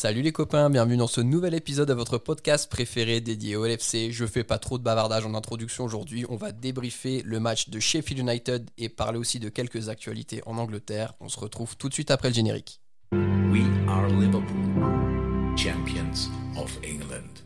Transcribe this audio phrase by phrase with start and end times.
[0.00, 4.12] Salut les copains, bienvenue dans ce nouvel épisode de votre podcast préféré dédié au LFC.
[4.12, 7.78] Je fais pas trop de bavardage en introduction aujourd'hui, on va débriefer le match de
[7.78, 11.12] Sheffield United et parler aussi de quelques actualités en Angleterre.
[11.20, 12.80] On se retrouve tout de suite après le générique.
[13.12, 17.42] We are Liverpool, champions of England.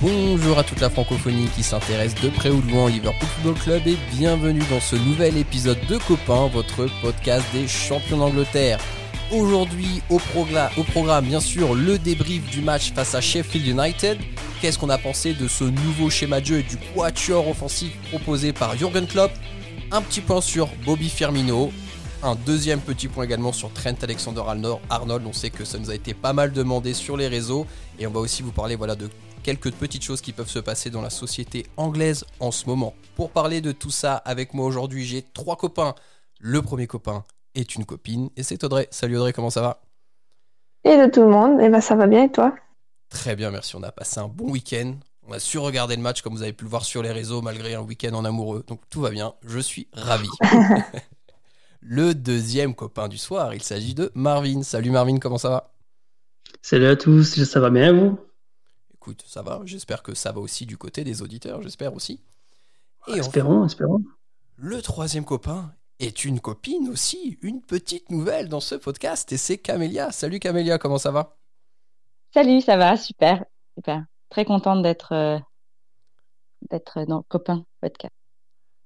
[0.00, 3.62] Bonjour à toute la francophonie qui s'intéresse de près ou de loin au Liverpool Football
[3.62, 8.78] Club et bienvenue dans ce nouvel épisode de Copain, votre podcast des champions d'Angleterre.
[9.32, 14.18] Aujourd'hui au, au programme bien sûr le débrief du match face à Sheffield United.
[14.60, 18.52] Qu'est-ce qu'on a pensé de ce nouveau schéma de jeu et du quatuor offensif proposé
[18.52, 19.32] par Jurgen Klopp
[19.90, 21.70] Un petit point sur Bobby Firmino,
[22.22, 25.26] un deuxième petit point également sur Trent Alexander-Arnold.
[25.26, 27.66] On sait que ça nous a été pas mal demandé sur les réseaux.
[27.98, 29.08] Et on va aussi vous parler voilà, de
[29.42, 32.92] quelques petites choses qui peuvent se passer dans la société anglaise en ce moment.
[33.16, 35.94] Pour parler de tout ça avec moi aujourd'hui, j'ai trois copains.
[36.38, 38.88] Le premier copain est une copine et c'est Audrey.
[38.90, 39.80] Salut Audrey, comment ça va?
[40.84, 42.54] Et de tout le monde, et eh ben ça va bien et toi?
[43.08, 43.74] Très bien, merci.
[43.74, 44.96] On a passé un bon week-end.
[45.30, 47.42] On a su regarder le match comme vous avez pu le voir sur les réseaux
[47.42, 48.64] malgré un week-end en amoureux.
[48.66, 49.34] Donc tout va bien.
[49.42, 50.28] Je suis ravi.
[51.80, 53.52] le deuxième copain du soir.
[53.52, 54.62] Il s'agit de Marvin.
[54.62, 55.74] Salut Marvin, comment ça va?
[56.62, 58.18] Salut à tous, ça va bien vous?
[58.94, 59.60] Écoute, ça va.
[59.66, 62.22] J'espère que ça va aussi du côté des auditeurs, j'espère aussi.
[63.08, 64.02] Et espérons, espérons.
[64.56, 69.58] Le troisième copain est une copine aussi, une petite nouvelle dans ce podcast, et c'est
[69.58, 70.10] Camélia.
[70.10, 71.36] Salut Camélia, comment ça va?
[72.32, 73.44] Salut, ça va, super,
[73.76, 74.04] super.
[74.30, 75.38] Très contente d'être euh,
[76.70, 78.12] d'être dans Copain Podcast.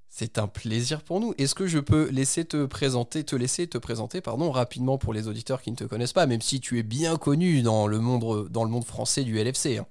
[0.08, 1.32] C'est un plaisir pour nous.
[1.38, 5.26] Est-ce que je peux laisser te présenter, te laisser te présenter, pardon, rapidement pour les
[5.26, 8.48] auditeurs qui ne te connaissent pas, même si tu es bien connu dans le monde,
[8.50, 9.78] dans le monde français du LFC.
[9.78, 9.86] Hein.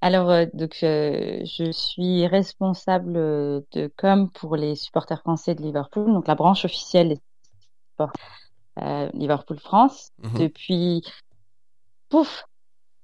[0.00, 6.06] Alors, euh, donc, euh, je suis responsable de com pour les supporters français de Liverpool,
[6.06, 7.20] donc la branche officielle des
[8.80, 10.38] euh, Liverpool France, mhm.
[10.38, 11.02] depuis
[12.08, 12.44] pouf,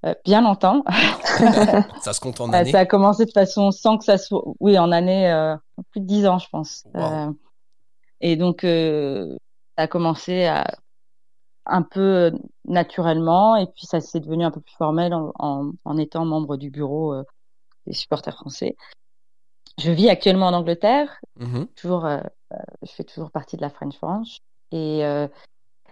[0.05, 0.85] euh, bien longtemps.
[2.01, 2.73] ça se compte en euh, années.
[2.73, 5.57] Ça a commencé de façon sans que ça soit, oui, en années, euh,
[5.91, 6.87] plus de dix ans, je pense.
[8.21, 10.67] et donc, ça a commencé à,
[11.67, 12.33] un peu
[12.67, 16.71] naturellement, et puis ça s'est devenu un peu plus formel en, en, étant membre du
[16.71, 17.15] bureau
[17.87, 18.77] des supporters français.
[19.79, 21.67] Je vis actuellement en Angleterre, mm-hmm.
[21.75, 22.07] toujours,
[22.83, 24.39] je fais toujours partie de la French Branch,
[24.71, 25.03] et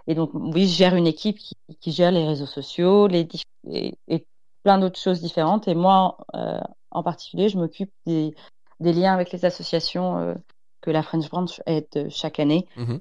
[0.07, 3.29] et donc, oui, je gère une équipe qui, qui gère les réseaux sociaux les,
[3.71, 4.27] et, et
[4.63, 5.69] plein d'autres choses différentes.
[5.69, 6.59] Et moi, euh,
[6.91, 8.35] en particulier, je m'occupe des,
[8.81, 10.35] des, liens avec les associations euh,
[10.81, 12.67] que la French Branch aide chaque année.
[12.77, 13.01] Mm-hmm.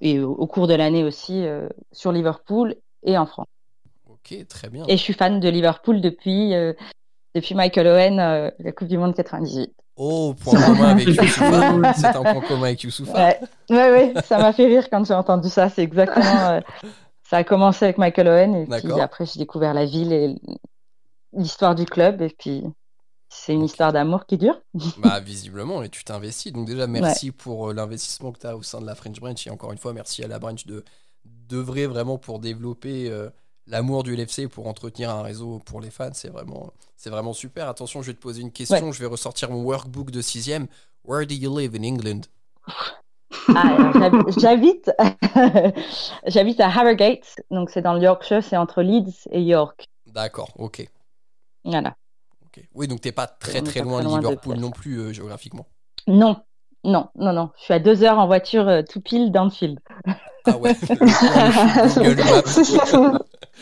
[0.00, 3.46] Et au, cours de l'année aussi, euh, sur Liverpool et en France.
[4.08, 4.84] Ok, très bien.
[4.88, 6.72] Et je suis fan de Liverpool depuis, euh,
[7.34, 9.72] depuis Michael Owen, la Coupe du Monde 98.
[10.04, 11.92] Oh, point commun avec Youssoufa.
[11.94, 13.36] C'est un point commun avec Youssoufa.
[13.70, 15.68] Ouais, ouais, ça m'a fait rire quand j'ai entendu ça.
[15.68, 16.50] C'est exactement.
[16.50, 16.60] Euh,
[17.30, 20.34] ça a commencé avec Michael Owen et puis après j'ai découvert la ville et
[21.32, 22.64] l'histoire du club et puis
[23.28, 24.60] c'est une histoire d'amour qui dure.
[24.98, 26.52] Bah visiblement et tu t'investis.
[26.52, 29.46] Donc déjà merci pour euh, l'investissement que tu as au sein de la French Branch
[29.46, 30.84] et encore une fois merci à la branch de
[31.24, 33.30] d'œuvrer vraiment pour développer euh,
[33.66, 37.68] l'amour du LFC pour entretenir un réseau pour les fans, c'est vraiment, c'est vraiment super.
[37.68, 38.92] Attention, je vais te poser une question.
[38.92, 40.66] Je vais ressortir mon workbook de sixième.
[41.04, 42.22] Where do you live in England?
[43.48, 43.92] Ah,
[44.38, 44.90] J'habite,
[46.26, 49.88] j'habite à Harrogate, donc c'est dans le Yorkshire, c'est entre Leeds et York.
[50.06, 50.88] D'accord, ok.
[51.64, 51.96] Voilà.
[52.74, 55.66] Oui, donc t'es pas très très loin de Liverpool non plus euh, géographiquement.
[56.06, 56.36] Non,
[56.84, 57.50] non, non, non.
[57.56, 59.78] Je suis à deux heures en voiture euh, tout pile d'Anfield.
[60.44, 60.74] Ah ouais.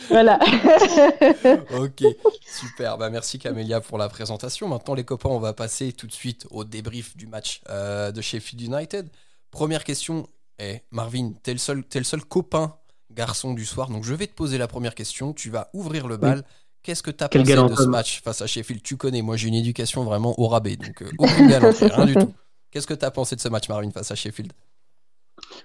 [0.09, 0.39] voilà.
[1.77, 2.03] ok,
[2.45, 2.97] super.
[2.97, 4.67] Bah, merci Camélia pour la présentation.
[4.67, 8.21] Maintenant, les copains, on va passer tout de suite au débrief du match euh, de
[8.21, 9.09] Sheffield United.
[9.51, 10.27] Première question.
[10.59, 12.75] Eh, Marvin, t'es le, seul, es le seul copain
[13.11, 13.89] garçon du soir.
[13.89, 15.33] Donc, je vais te poser la première question.
[15.33, 16.43] Tu vas ouvrir le bal.
[16.83, 18.81] Qu'est-ce que tu as pensé de ce match face à Sheffield?
[18.81, 22.15] Tu connais, moi j'ai une éducation vraiment au rabais, donc euh, aucune galanterie, rien du
[22.15, 22.33] tout.
[22.71, 24.51] Qu'est-ce que tu as pensé de ce match, Marvin, face à Sheffield?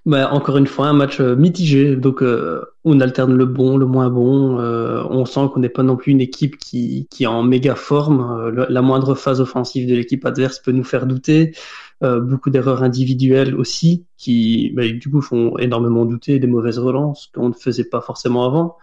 [0.05, 1.97] Bah, encore une fois, un match euh, mitigé.
[1.97, 4.59] Donc, euh, on alterne le bon, le moins bon.
[4.61, 7.75] Euh, on sent qu'on n'est pas non plus une équipe qui, qui est en méga
[7.75, 8.51] forme.
[8.69, 11.55] la moindre phase offensive de l'équipe adverse peut nous faire douter.
[12.03, 17.49] beaucoup d'erreurs individuelles aussi, qui bah, du coup font énormément douter des mauvaises relances qu'on
[17.49, 18.77] ne faisait pas forcément avant.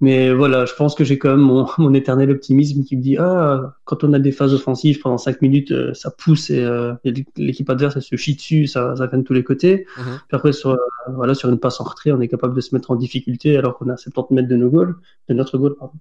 [0.00, 3.16] Mais voilà, je pense que j'ai quand même mon, mon, éternel optimisme qui me dit
[3.16, 6.94] ah quand on a des phases offensives pendant 5 minutes, euh, ça pousse et, euh,
[7.36, 9.86] l'équipe adverse elle se chie dessus, ça, ça vient de tous les côtés.
[9.96, 10.04] Mhm.
[10.28, 10.78] Puis après sur
[11.08, 13.76] voilà sur une passe en retrait, on est capable de se mettre en difficulté alors
[13.76, 14.94] qu'on a 70 mètres de nos goals,
[15.28, 15.94] de notre goal pardon.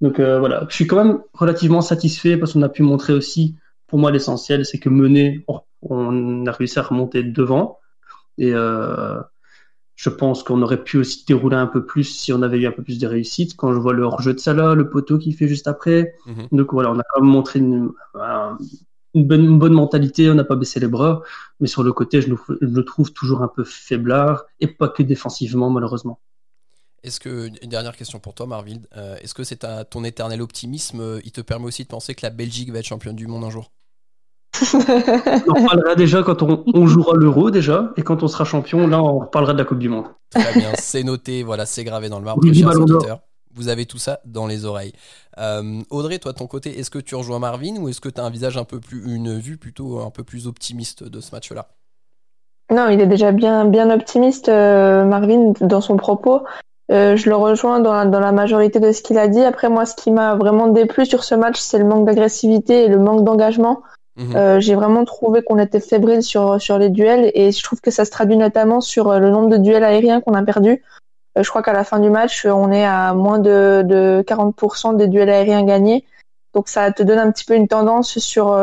[0.00, 3.56] Donc voilà, je suis quand même relativement satisfait parce qu'on a pu montrer aussi,
[3.86, 5.46] pour moi l'essentiel, c'est que mener,
[5.80, 7.78] on a réussi à remonter devant
[8.38, 9.20] et euh,
[9.96, 12.72] je pense qu'on aurait pu aussi dérouler un peu plus si on avait eu un
[12.72, 13.56] peu plus de réussite.
[13.56, 16.14] Quand je vois le hors-jeu de Salah, le poteau qui fait juste après.
[16.26, 16.48] Mhm.
[16.52, 17.90] Donc voilà, on a quand même montré une,
[19.14, 21.22] bonne, bonne, mentalité, on n'a pas baissé les bras.
[21.60, 22.28] Mais sur le côté, je
[22.60, 26.20] le, trouve toujours un peu faiblard et pas que défensivement, malheureusement.
[27.02, 31.00] Est-ce que, une dernière question pour toi, Marvin, euh, est-ce que c'est ton éternel optimisme,
[31.00, 33.44] euh, il te permet aussi de penser que la Belgique va être championne du monde
[33.44, 33.70] un jour?
[34.74, 39.02] On en parlera déjà quand on, jouera l'euro déjà, et quand on sera champion, là
[39.02, 40.06] on reparlera de la Coupe du Monde.
[40.30, 42.42] Très bien, c'est noté, voilà, c'est gravé dans le marbre.
[43.56, 44.92] Vous avez tout ça dans les oreilles.
[45.38, 48.20] Euh, Audrey, toi, de ton côté, est-ce que tu rejoins Marvin ou est-ce que tu
[48.20, 51.34] as un visage un peu plus, une vue plutôt un peu plus optimiste de ce
[51.34, 51.68] match-là?
[52.70, 56.42] Non, il est déjà bien, bien optimiste, euh, Marvin, dans son propos.
[56.92, 59.40] Euh, je le rejoins dans la, dans la majorité de ce qu'il a dit.
[59.40, 62.88] Après, moi, ce qui m'a vraiment déplu sur ce match, c'est le manque d'agressivité et
[62.88, 63.82] le manque d'engagement.
[64.16, 64.34] Mhm.
[64.34, 67.90] Euh, j'ai vraiment trouvé qu'on était fébrile sur sur les duels et je trouve que
[67.90, 70.82] ça se traduit notamment sur euh, le nombre de duels aériens qu'on a perdu.
[71.36, 74.96] Euh, je crois qu'à la fin du match, on est à moins de, de 40%
[74.96, 76.04] des duels aériens gagnés.
[76.54, 78.56] Donc ça te donne un petit peu une tendance sur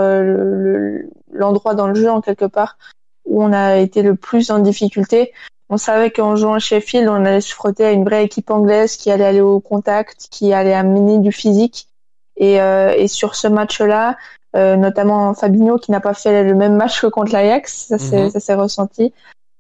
[1.32, 2.80] l'endroit dans le jeu en quelque part
[3.26, 5.32] où on a été le plus en difficulté.
[5.70, 8.98] On savait qu'en jouant à Sheffield, on allait se frotter à une vraie équipe anglaise
[8.98, 11.88] qui allait aller au contact, qui allait amener du physique.
[12.36, 14.14] Et, et sur ce match-là, euh,
[14.54, 18.60] notamment Fabinho qui n'a pas fait le même match que contre l'Ajax, ça s'est mhm.
[18.60, 19.14] ressenti.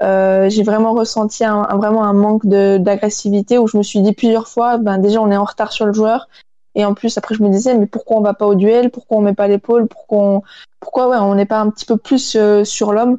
[0.03, 4.47] Euh, j'ai vraiment ressenti un, vraiment un manque d'agressivité où je me suis dit plusieurs
[4.47, 6.27] fois, ben déjà on est en retard sur le joueur
[6.75, 9.17] et en plus après je me disais mais pourquoi on va pas au duel, pourquoi
[9.17, 10.41] on met pas l'épaule, pourquoi on,
[10.79, 13.17] pourquoi ouais on n'est pas un petit peu plus euh, sur l'homme?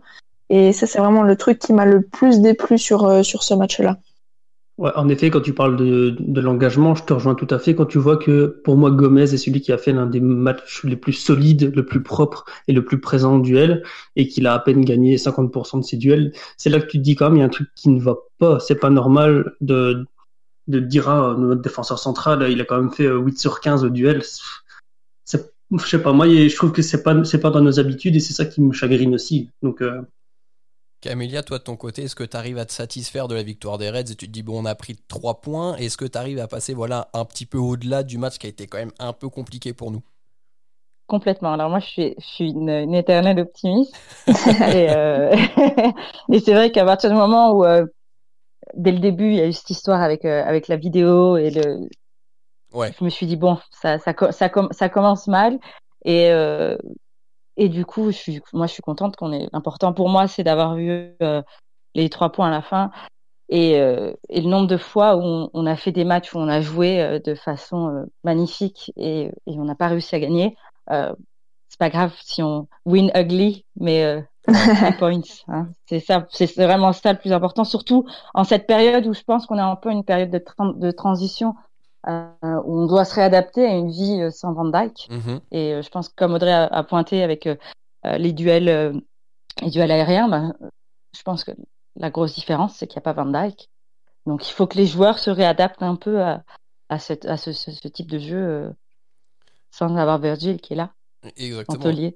[0.51, 3.55] Et ça c'est vraiment le truc qui m'a le plus déplu sur euh, sur ce
[3.55, 3.97] match-là.
[4.77, 7.77] Ouais, en effet, quand tu parles de, de l'engagement, je te rejoins tout à fait.
[7.77, 10.83] Quand tu vois que pour moi, Gomez est celui qui a fait l'un des matchs
[10.85, 13.85] les plus solides, le plus propre et le plus présent en duel,
[14.17, 17.03] et qu'il a à peine gagné 50% de ses duels, c'est là que tu te
[17.03, 18.59] dis quand même, il y a un truc qui ne va pas.
[18.59, 20.05] C'est pas normal de,
[20.67, 23.91] de dire, à notre défenseur central, il a quand même fait 8 sur 15 au
[23.91, 24.23] duel.
[25.73, 28.21] Je sais pas, moi, je trouve que c'est pas, c'est pas dans nos habitudes et
[28.21, 29.51] c'est ça qui me chagrine aussi.
[29.63, 30.03] Donc, euh,
[31.05, 33.77] Camélia, toi de ton côté, est-ce que tu arrives à te satisfaire de la victoire
[33.77, 36.17] des Reds et tu te dis bon on a pris 3 points Est-ce que tu
[36.17, 38.91] arrives à passer voilà un petit peu au-delà du match qui a été quand même
[38.99, 40.01] un peu compliqué pour nous?
[41.07, 41.53] Complètement.
[41.53, 43.95] Alors moi je suis, je suis une, éternelle optimiste
[44.29, 45.37] euh,
[46.33, 47.85] et, c'est vrai qu'à partir du moment où euh,
[48.73, 51.51] dès le début il y a eu cette histoire avec euh, avec la vidéo et
[51.51, 51.81] le
[52.73, 52.95] ouais.
[52.99, 55.59] je me suis dit bon ça ça ça, ça commence mal
[56.07, 56.31] et
[57.57, 59.49] et du coup, je suis, moi, je suis contente qu'on ait.
[59.53, 61.43] L'important pour moi, c'est d'avoir vu euh,
[61.95, 62.91] les trois points à la fin.
[63.49, 66.49] Et, euh, et, le nombre de fois où on, a fait des matchs où on
[66.49, 70.57] a joué euh, de façon magnifique et, et on n'a pas réussi à gagner,
[70.89, 74.25] c'est pas grave si on win ugly, mais
[74.99, 75.21] points.
[75.49, 75.69] Hein.
[75.87, 79.47] C'est ça, c'est vraiment ça le plus important, surtout en cette période où je pense
[79.47, 80.43] qu'on est un peu une période de,
[80.79, 81.55] de transition
[82.07, 85.09] euh, où on doit se réadapter à une vie euh, sans Van Dyke.
[85.11, 85.41] Mhm.
[85.53, 87.49] Et euh, je pense que comme Audrey a, pointé avec
[88.05, 89.03] les duels,
[89.63, 90.53] les duels aériens, bah,
[91.17, 91.53] je pense que
[91.97, 93.71] la grosse différence, c'est qu'il n'y a pas Van Dyke.
[94.27, 96.43] Donc il faut que les joueurs se réadaptent un peu à,
[96.89, 98.75] à, cette, à ce, ce, type de jeu
[99.71, 100.93] sans avoir Virgil qui est là.
[101.37, 101.91] Exactement.
[101.91, 102.15] Il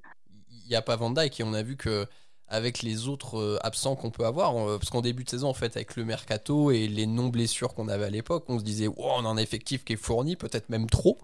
[0.68, 2.06] n'y a pas Van Dyke et on a vu que
[2.48, 4.56] avec les autres euh, absents qu'on peut avoir.
[4.56, 7.88] Euh, parce qu'en début de saison, en fait, avec le mercato et les non-blessures qu'on
[7.88, 10.88] avait à l'époque, on se disait, on a un effectif qui est fourni, peut-être même
[10.88, 11.18] trop.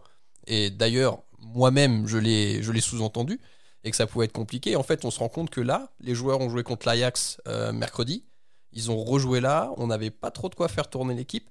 [0.46, 3.40] Et d'ailleurs, moi-même, je l'ai, je l'ai sous-entendu
[3.84, 4.76] et que ça pouvait être compliqué.
[4.76, 7.72] En fait, on se rend compte que là, les joueurs ont joué contre l'Ajax euh,
[7.72, 8.24] mercredi.
[8.72, 9.72] Ils ont rejoué là.
[9.76, 11.48] On n'avait pas trop de quoi faire tourner l'équipe.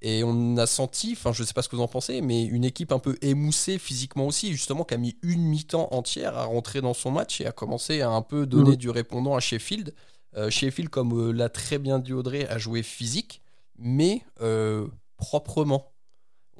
[0.00, 2.64] Et on a senti, enfin je sais pas ce que vous en pensez, mais une
[2.64, 6.80] équipe un peu émoussée physiquement aussi, justement, qui a mis une mi-temps entière à rentrer
[6.80, 8.76] dans son match et a commencé à un peu donner mhm.
[8.76, 9.92] du répondant à Sheffield.
[10.36, 13.42] Euh, Sheffield, comme euh, l'a très bien dit Audrey, a joué physique,
[13.76, 14.86] mais euh,
[15.16, 15.92] proprement.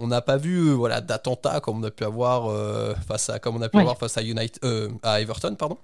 [0.01, 2.55] On n'a pas vu voilà d'attentat comme on a pu avoir
[3.05, 4.61] face à comme on a pu avoir face à United
[5.03, 5.77] à Everton pardon.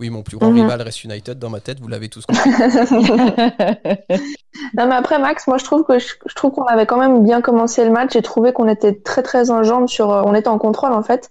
[0.00, 0.62] Oui, mon plus grand mhm.
[0.62, 2.50] rival reste United dans ma tête, vous l'avez tous compris.
[4.74, 7.42] non, mais après, Max, moi, je trouve que je, trouve qu'on avait quand même bien
[7.42, 8.14] commencé le match.
[8.14, 11.30] J'ai trouvé qu'on était très, très en jambes sur, on était en contrôle, en fait.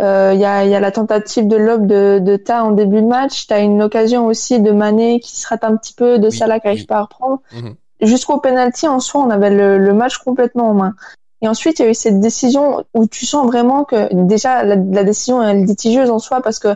[0.00, 3.02] Euh, il y, a, y, a, la tentative de lob de, de Ta en début
[3.02, 3.46] de match.
[3.46, 6.58] Tu as une occasion aussi de Mané qui se rate un petit peu, de Salah
[6.58, 7.40] qui n'arrive pas à reprendre.
[7.52, 7.74] Mhm.
[8.00, 10.94] Jusqu'au penalty, en soi, on avait le, le, match complètement en main.
[11.42, 14.76] Et ensuite, il y a eu cette décision où tu sens vraiment que déjà la,
[14.76, 16.68] décision est litigieuse en soi parce que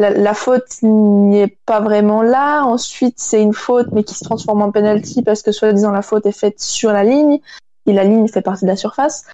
[0.00, 2.62] la, faute n'y est pas vraiment là.
[2.64, 6.26] Ensuite, c'est une faute mais qui se transforme en penalty parce que soi-disant la faute
[6.26, 7.40] est faite sur la ligne
[7.86, 9.26] et la ligne fait partie de la surface.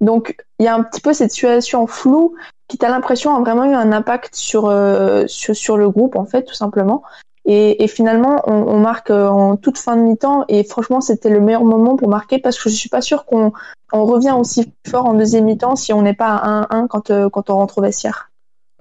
[0.00, 2.34] Donc, il y a un petit peu cette situation floue
[2.68, 6.24] qui, t'a l'impression, a vraiment eu un impact sur, euh, sur, sur le groupe, en
[6.24, 7.02] fait, tout simplement.
[7.44, 10.44] Et, et finalement, on, on, marque euh, en toute fin de mi-temps.
[10.48, 13.52] Et franchement, c'était le meilleur moment pour marquer parce que je suis pas sûre qu'on
[13.92, 17.28] on revient aussi fort en deuxième mi-temps si on n'est pas à 1-1 quand, euh,
[17.28, 18.30] quand on rentre au vestiaire.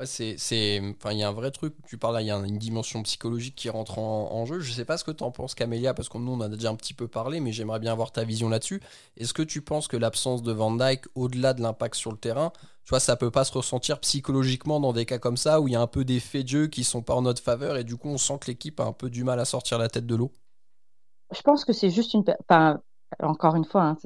[0.05, 1.75] C'est, il y a un vrai truc.
[1.87, 4.59] Tu parles il y a une dimension psychologique qui rentre en, jeu.
[4.59, 6.69] Je sais pas ce que tu en penses, Camélia, parce que nous on a déjà
[6.69, 8.81] un petit peu parlé, mais j'aimerais bien avoir ta vision là-dessus.
[9.17, 12.51] Est-ce que tu penses que l'absence de Van Dyke, au-delà de l'impact sur le terrain,
[12.83, 15.71] tu vois, ça peut pas se ressentir psychologiquement dans des cas comme ça où il
[15.71, 17.83] y a un peu des faits de jeu qui sont pas en notre faveur et
[17.83, 20.05] du coup on sent que l'équipe a un peu du mal à sortir la tête
[20.05, 20.31] de l'eau?
[21.31, 22.23] Je pense que c'est juste une.
[22.41, 22.81] Enfin,
[23.21, 23.97] encore une fois, hein,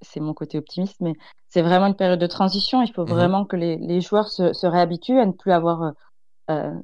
[0.00, 1.14] c'est mon côté optimiste, mais
[1.48, 2.82] c'est vraiment une période de transition.
[2.82, 3.10] Il faut mhm.
[3.10, 5.90] vraiment que les, les joueurs se, se, réhabituent à ne plus avoir euh,
[6.50, 6.74] euh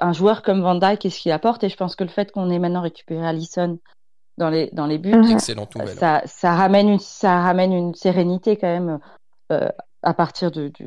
[0.00, 1.62] un joueur comme Van Dijk et ce qu'il apporte.
[1.64, 3.78] Et je pense que le fait qu'on ait maintenant récupéré Allison
[4.36, 5.12] dans les, dans les buts,
[5.86, 8.98] ça, ça, ramène une, ça ramène une sérénité quand même
[9.52, 9.68] euh,
[10.02, 10.86] à partir de, du,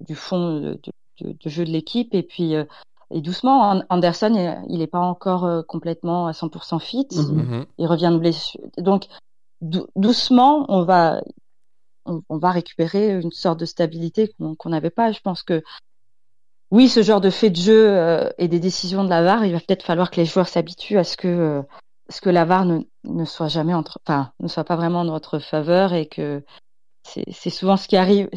[0.00, 0.80] du, fond de,
[1.20, 2.14] de, de, jeu de l'équipe.
[2.14, 2.64] Et puis, euh,
[3.10, 7.06] et doucement, Anderson, il n'est pas encore euh, complètement à 100% fit.
[7.10, 7.66] Mm-hmm.
[7.78, 8.60] Il revient de blessure.
[8.78, 9.06] Donc,
[9.60, 11.20] doucement, on va,
[12.06, 15.12] on, va récupérer une sorte de stabilité qu'on n'avait pas.
[15.12, 15.62] Je pense que
[16.70, 19.52] oui, ce genre de fait de jeu euh, et des décisions de la VAR, il
[19.52, 21.62] va peut-être falloir que les joueurs s'habituent à ce que,
[22.08, 25.04] ce que la VAR ne, ne soit jamais entre, enfin, ne soit pas vraiment en
[25.04, 26.44] notre faveur et que
[27.04, 28.28] c'est souvent ce qui arrive.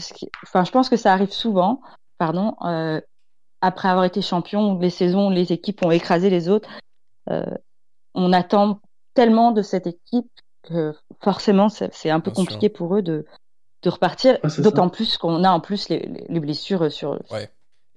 [0.44, 1.82] enfin, je pense que ça arrive souvent,
[2.18, 3.00] pardon, euh,
[3.62, 6.70] après avoir été champion, les saisons les équipes ont écrasé les autres.
[7.30, 7.46] Euh,
[8.14, 8.80] on attend
[9.14, 10.32] tellement de cette équipe
[11.22, 13.26] forcément, c'est un peu compliqué pour eux de,
[13.84, 14.38] de repartir.
[14.60, 17.20] D'autant plus qu'on a en plus les, les blessures sur.
[17.32, 17.50] Ouais.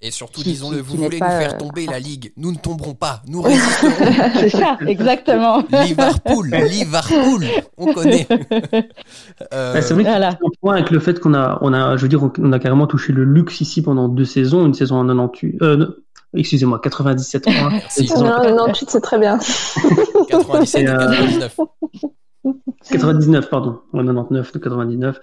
[0.03, 2.31] Et surtout, disons-le, vous voulez nous faire euh, tomber la Ligue.
[2.37, 3.91] Nous ne tomberons pas, nous résisterons.
[4.41, 5.65] c'est ça, exactement.
[5.85, 7.47] Liverpool, Liverpool,
[7.79, 8.27] on connaît.
[9.55, 9.81] euh...
[9.81, 12.53] c'est vrai qu'il point avec le fait qu'on a, on a, je veux dire, on
[12.53, 16.05] a carrément touché le luxe ici pendant deux saisons, une saison en 98, euh,
[16.35, 17.71] excusez-moi, 97 points.
[17.71, 18.07] Merci.
[18.07, 19.39] 98, c'est très bien.
[20.29, 21.57] 97 et 99.
[22.91, 25.21] 99, pardon, 99 de 99.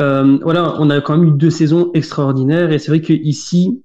[0.00, 3.82] Euh, voilà, on a quand même eu deux saisons extraordinaires et c'est vrai que ici,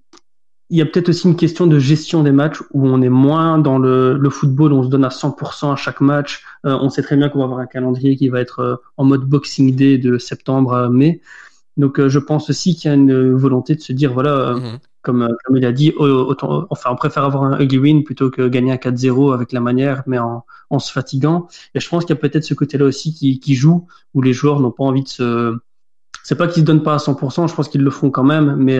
[0.70, 3.58] il y a peut-être aussi une question de gestion des matchs où on est moins
[3.58, 6.44] dans le, football, on se donne à 100% à chaque match.
[6.66, 9.06] Euh, on sait très bien qu'on va avoir un calendrier qui va être euh, en
[9.06, 11.22] mode Boxing Day de septembre à mai.
[11.78, 14.80] Donc je pense aussi qu'il y a une volonté de se dire, voilà, mhm.
[15.08, 18.48] Comme, comme il a dit, autant, enfin on préfère avoir un ugly win plutôt que
[18.48, 21.48] gagner un 4-0 avec la manière, mais en, en se fatiguant.
[21.74, 24.34] Et je pense qu'il y a peut-être ce côté-là aussi qui, qui joue, où les
[24.34, 25.58] joueurs n'ont pas envie de se...
[26.24, 28.56] C'est pas qu'ils se donnent pas à 100%, je pense qu'ils le font quand même,
[28.58, 28.80] mais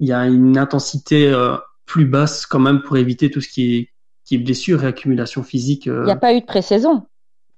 [0.00, 3.76] il y a une intensité euh, plus basse quand même pour éviter tout ce qui
[3.76, 3.88] est,
[4.24, 5.86] qui est blessure et accumulation physique.
[5.86, 6.02] Euh.
[6.02, 7.06] Il n'y a pas eu de pré-saison.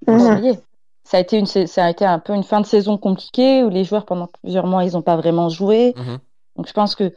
[0.06, 0.56] Mhm.
[1.04, 3.70] Ça a été une, ça a été un peu une fin de saison compliquée où
[3.70, 5.94] les joueurs pendant plusieurs mois ils n'ont pas vraiment joué.
[5.96, 6.18] Mhm.
[6.56, 7.12] Donc je pense que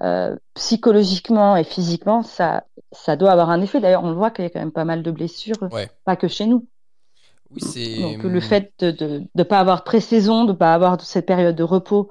[0.00, 3.80] euh, psychologiquement et physiquement ça, ça doit avoir un effet.
[3.80, 5.68] D'ailleurs on le voit qu'il y a quand même pas mal de blessures,
[6.04, 6.66] pas que chez nous.
[7.50, 8.00] Oui, c'est.
[8.00, 11.56] Donc le fait de ne pas avoir de pré-saison, de ne pas avoir cette période
[11.56, 12.08] de repos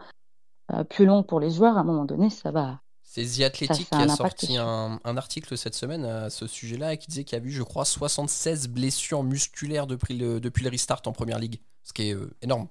[0.74, 2.80] euh, plus long pour les joueurs, à un moment donné, ça va.
[3.04, 7.08] C'est The Athletic qui a sorti un, article cette semaine à ce sujet-là et qui
[7.08, 11.02] disait qu'il y a eu, je crois, 76 blessures musculaires depuis le, depuis le restart
[11.08, 12.68] en première ligue, ce qui est euh, énorme.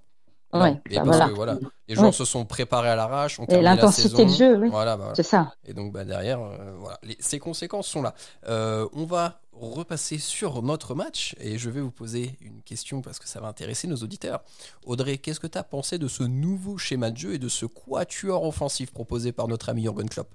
[0.53, 4.25] Ouais, et bah parce que voilà, les joueurs se sont préparés à l'arrache, et l'intensité
[4.25, 4.69] de jeu, oui.
[4.69, 5.55] Voilà, bah, c'est ça.
[5.65, 8.15] Et donc bah, derrière, euh, voilà, ces conséquences sont là.
[8.49, 13.29] on va repasser sur notre match et je vais vous poser une question parce que
[13.29, 14.43] ça va intéresser nos auditeurs.
[14.87, 17.67] Audrey, qu'est-ce que tu as pensé de ce nouveau schéma de jeu et de ce
[17.67, 20.29] quatuor offensif proposé par notre ami Jürgen Klopp?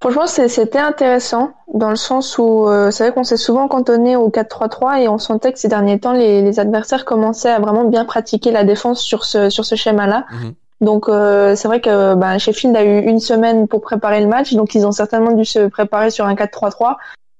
[0.00, 4.30] Franchement, c'était intéressant dans le sens où euh, c'est vrai qu'on s'est souvent cantonné au
[4.30, 8.50] 4-3-3 et on sentait que ces derniers temps, les, adversaires commençaient à vraiment bien pratiquer
[8.50, 10.24] la défense sur ce, sur ce schéma-là.
[10.32, 10.54] Mhm.
[10.80, 14.54] Donc euh, c'est vrai que ben, Sheffield a eu une semaine pour préparer le match,
[14.54, 16.96] donc ils ont certainement dû se préparer sur un 4-3-3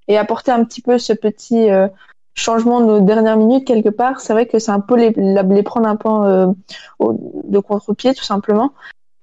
[0.09, 1.89] et apporter un petit peu ce petit euh,
[2.35, 5.89] changement de dernière minute quelque part, c'est vrai que c'est un peu les, les prendre
[5.89, 6.47] un peu euh,
[7.01, 8.73] de contre-pied tout simplement.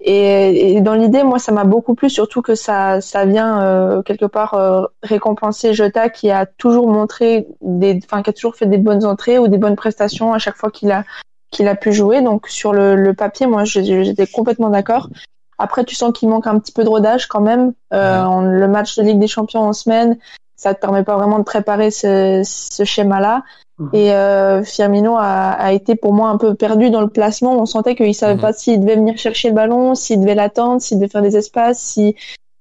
[0.09, 4.25] Et, dans l'idée, moi, ça m'a beaucoup plu, surtout que ça, ça vient euh, quelque
[4.25, 9.05] part récompenser Jota qui a toujours montré des, enfin, qui a toujours fait des bonnes
[9.05, 11.03] entrées ou des bonnes prestations à chaque fois qu'il a,
[11.51, 12.21] qu'il a pu jouer.
[12.21, 15.09] Donc sur le, le papier, moi, j'étais complètement d'accord.
[15.57, 17.73] Après, tu sens qu'il manque un petit peu de rodage quand même.
[17.91, 20.17] le match de Ligue des Champions en semaine,
[20.57, 23.43] ça te permet pas vraiment de préparer ce, ce schéma-là.
[23.77, 23.89] Mhm.
[23.93, 27.57] Et euh, Firmino a, a, été pour moi un peu perdu dans le placement.
[27.59, 28.41] On sentait qu'il savait mhm.
[28.41, 31.79] pas s'il devait venir chercher le ballon, s'il devait l'attendre, s'il devait faire des espaces,
[31.79, 32.15] si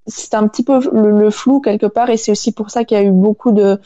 [0.06, 2.10] c'était un petit peu le, flou quelque part.
[2.10, 3.80] Et c'est aussi pour ça qu'il y a eu beaucoup de,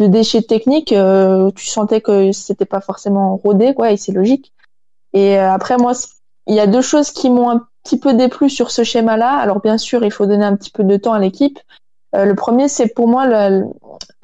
[0.00, 0.92] de déchets techniques.
[0.92, 4.52] Euh, tu sentais que c'était pas forcément rodé, quoi, et c'est logique.
[5.12, 5.92] Et euh, après, moi,
[6.48, 9.30] il y a deux choses qui m'ont un petit peu déplu sur ce schéma-là.
[9.36, 11.58] Alors bien sûr, il faut donner un petit peu de temps à l'équipe.
[12.14, 13.64] Euh, le premier, c'est pour moi le,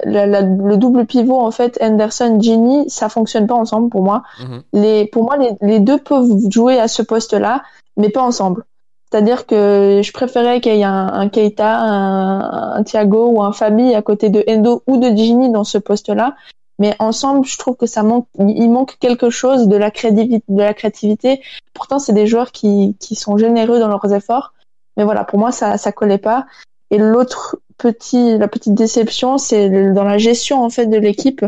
[0.05, 4.23] le, double pivot en fait Anderson Ginny, ça fonctionne pas ensemble pour moi.
[4.39, 4.63] Mhm.
[4.73, 7.63] Les pour moi les, les, deux peuvent jouer à ce poste-là,
[7.97, 8.63] mais pas ensemble.
[9.11, 13.51] C'est-à-dire que je préférais qu'il y ait un, un Keita, un, un, Thiago ou un
[13.51, 16.35] Fabi à côté de Endo ou de Ginny dans ce poste-là.
[16.77, 20.43] Mais ensemble, je trouve que ça manque, il manque quelque chose de la créativité.
[20.47, 21.41] De la créativité.
[21.73, 24.53] Pourtant, c'est des joueurs qui, qui sont généreux dans leurs efforts.
[24.95, 26.45] Mais voilà, pour moi, ça, ça collait pas.
[26.89, 31.43] Et l'autre petit, la petite déception, c'est dans la gestion en fait de l'équipe.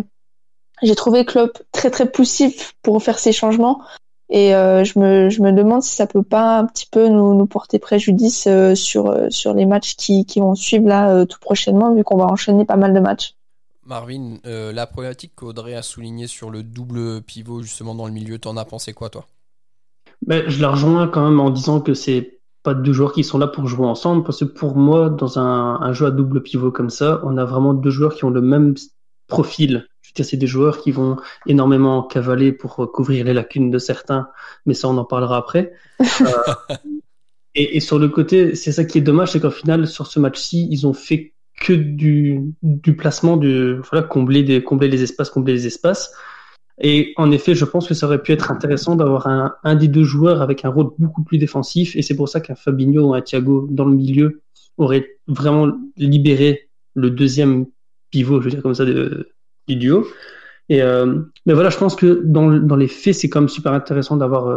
[0.81, 3.81] J'ai trouvé Klopp très très poussif pour faire ces changements
[4.29, 7.35] et euh, je, me, je me demande si ça peut pas un petit peu nous,
[7.35, 11.37] nous porter préjudice euh, sur, euh, sur les matchs qui, qui vont suivre là tout
[11.39, 13.35] prochainement vu qu'on va enchaîner pas mal de matchs.
[13.85, 18.55] Marvin, la problématique qu'Audrey a souligné sur le double pivot justement dans le milieu, t'en
[18.55, 19.25] as pensé quoi toi?
[20.25, 23.37] Ben, Je la rejoins quand même en disant que c'est pas deux joueurs qui sont
[23.37, 26.71] là pour jouer ensemble, parce que pour moi, dans un, un jeu à double pivot
[26.71, 28.75] comme ça, on a vraiment deux joueurs qui ont le même
[29.27, 29.87] profil.
[30.01, 33.77] Je veux dire, c'est des joueurs qui vont énormément cavaler pour couvrir les lacunes de
[33.77, 34.27] certains,
[34.65, 35.73] mais ça, on en parlera après.
[36.21, 36.75] Euh,
[37.53, 40.19] et, et, sur le côté, c'est ça qui est dommage, c'est qu'au final, sur ce
[40.19, 45.29] match-ci, ils ont fait que du, du placement, de voilà, combler, des, combler les espaces,
[45.29, 46.13] combler les espaces.
[46.83, 49.87] Et en effet, je pense que ça aurait pu être intéressant d'avoir un, un des
[49.87, 51.95] deux joueurs avec un rôle beaucoup plus défensif.
[51.95, 54.41] Et c'est pour ça qu'un Fabinho ou un Thiago dans le milieu
[54.77, 57.67] aurait vraiment libéré le deuxième
[58.09, 59.29] pivot, je veux dire comme ça, de,
[59.67, 60.07] du duo.
[60.69, 63.73] Et euh, mais voilà, je pense que dans, dans les faits, c'est quand même super
[63.73, 64.47] intéressant d'avoir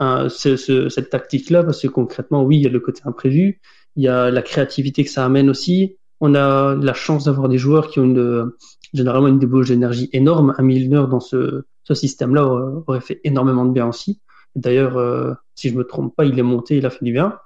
[0.00, 3.60] euh, cette tactique-là, parce que concrètement, oui, il y a le côté imprévu,
[3.96, 5.96] il y a la créativité que ça amène aussi.
[6.20, 8.50] On a la chance d'avoir des joueurs qui ont une,
[8.92, 10.54] généralement une débauche d'énergie énorme.
[10.58, 12.44] Un Milner dans ce, ce système-là
[12.86, 14.20] aurait, fait énormément de bien aussi.
[14.56, 17.38] D'ailleurs, euh, si je me trompe pas, il est monté, il a fait du bien.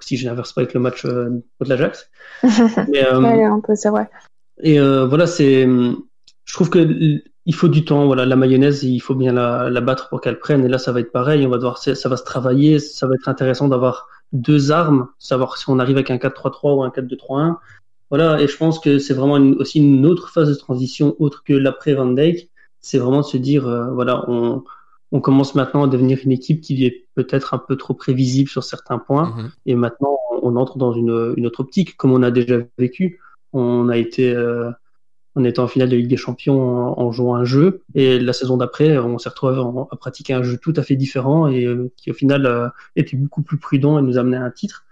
[0.00, 1.30] Si je n'inverse pas avec le match euh,
[1.60, 2.10] de l'Ajax.
[2.42, 4.10] euh, c'est vrai.
[4.60, 8.06] Et euh, voilà, c'est, je trouve que il faut du temps.
[8.06, 10.64] Voilà, la mayonnaise, il faut bien la, la battre pour qu'elle prenne.
[10.64, 11.46] Et là, ça va être pareil.
[11.46, 12.78] On va devoir, ça va se travailler.
[12.78, 16.82] Ça va être intéressant d'avoir deux armes, savoir si on arrive avec un 4-3-3 ou
[16.82, 17.56] un 4-2-3-1.
[18.12, 21.54] Voilà, et je pense que c'est vraiment aussi une autre phase de transition autre que
[21.54, 22.50] l'après Van Dijk.
[22.82, 24.64] C'est vraiment de se dire, euh, voilà, on,
[25.12, 28.64] on commence maintenant à devenir une équipe qui est peut-être un peu trop prévisible sur
[28.64, 29.34] certains points.
[29.34, 29.50] Mhm.
[29.64, 33.18] Et maintenant, on entre dans une, une, autre optique, comme on a déjà vécu.
[33.54, 34.70] On a été, euh,
[35.34, 36.60] on était en finale de Ligue des Champions
[37.00, 39.58] en, jouant un jeu, et la saison d'après, on s'est retrouvé
[39.90, 43.40] à pratiquer un jeu tout à fait différent et euh, qui au final était beaucoup
[43.40, 44.84] plus prudent et nous amenait à un titre.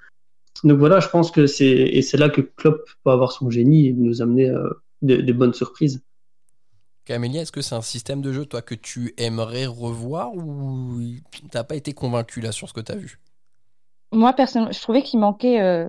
[0.65, 3.89] Donc voilà, je pense que c'est et c'est là que Klopp peut avoir son génie
[3.89, 4.69] et nous amener euh,
[5.03, 6.03] des, bonnes surprises.
[7.05, 11.01] Camélia, est-ce que c'est un système de jeu toi que tu aimerais revoir ou
[11.51, 13.19] t'as pas été convaincu là sur ce que tu as vu?
[14.13, 15.89] Moi personnellement, je trouvais qu'il manquait euh,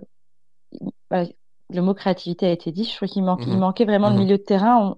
[1.10, 1.25] bah,
[1.69, 3.60] le mot créativité a été dit, je trouvais qu'il manquait, il mhm.
[3.60, 4.21] manquait vraiment le mhm.
[4.21, 4.97] milieu de terrain.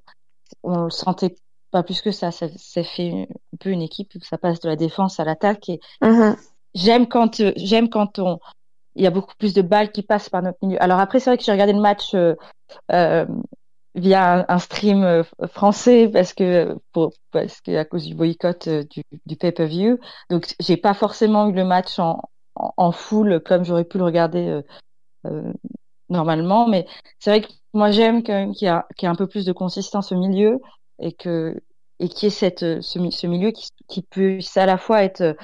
[0.64, 1.36] On, on le sentait
[1.72, 2.32] pas plus que ça.
[2.32, 5.70] Ça, ça fait un peu une équipe, ça passe de la défense à l'attaque.
[5.70, 6.38] Et mhm.
[6.76, 8.40] j'aime quand euh, j'aime quand on
[8.96, 10.82] il y a beaucoup plus de balles qui passent par notre milieu.
[10.82, 12.36] Alors après, c'est vrai que j'ai regardé le match euh,
[12.92, 13.26] euh
[13.96, 16.76] via un, stream euh, français parce que
[17.32, 20.00] parce que à cause du boycott du, pay-per-view.
[20.32, 24.62] Donc j'ai pas forcément eu le match en, full comme j'aurais pu le regarder
[26.10, 26.68] normalement.
[26.68, 26.88] Mais
[27.20, 29.46] c'est vrai que moi j'aime quand même qu'il y, a, qu'il a un peu plus
[29.46, 30.60] de consistance au milieu
[31.00, 31.62] et que
[32.00, 35.36] et qui est cette ce, milieu qui, qui puisse à la fois être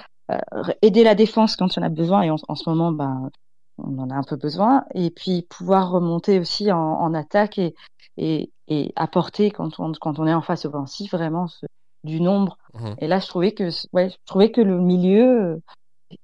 [0.82, 3.30] aider la défense quand il en a besoin et en, ce moment ben
[3.78, 4.84] on en a un peu besoin.
[4.94, 7.76] Et puis pouvoir remonter aussi en, en attaque et,
[8.18, 11.66] et, et, apporter quand on quand on est en face offensive vraiment ce,
[12.04, 12.58] du nombre.
[12.74, 12.94] Mmh.
[13.00, 15.58] et là je trouvais que ouais je trouvais que le milieu euh,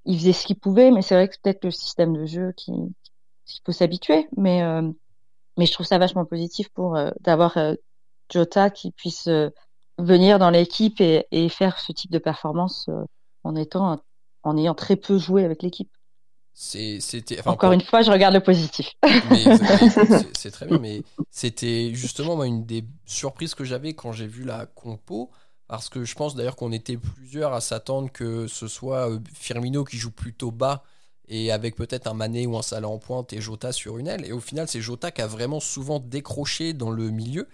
[0.05, 2.71] il faisait ce qu'il pouvait mais c'est vrai que peut-être le système de jeu qui
[2.71, 4.27] il faut s'habituer.
[4.37, 4.89] Mais euh,
[5.57, 7.57] mais je trouve ça vachement positif pour d'avoir
[8.29, 9.29] Jota qui puisse
[9.97, 12.89] venir dans l'équipe et, et, faire ce type de performance
[13.45, 14.01] en étant
[14.43, 15.89] en ayant très peu joué avec l'équipe.
[16.53, 18.93] C'était encore une fois, je regarde le positif.
[20.38, 24.45] C'est très bien, mais c'était justement moi, une des surprises que j'avais quand j'ai vu
[24.45, 25.31] la compo,
[25.67, 29.84] parce que je pense d'ailleurs qu'on était plusieurs à s'attendre que ce soit euh, Firmino
[29.84, 30.84] qui joue plutôt bas
[31.27, 34.25] et avec peut-être un Mané ou un Salah en pointe et Jota sur une aile.
[34.25, 37.49] Et au final, c'est Jota qui a vraiment souvent décroché dans le milieu.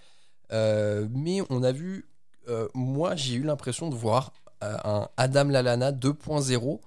[0.52, 2.08] Euh, mais on a vu,
[2.50, 6.80] euh, moi j'ai eu l'impression de voir un Adam Lalana 2.0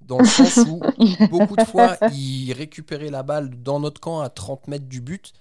[0.00, 0.80] dans le sens où
[1.30, 5.32] beaucoup de fois il récupérait la balle dans notre camp à 30 mètres du but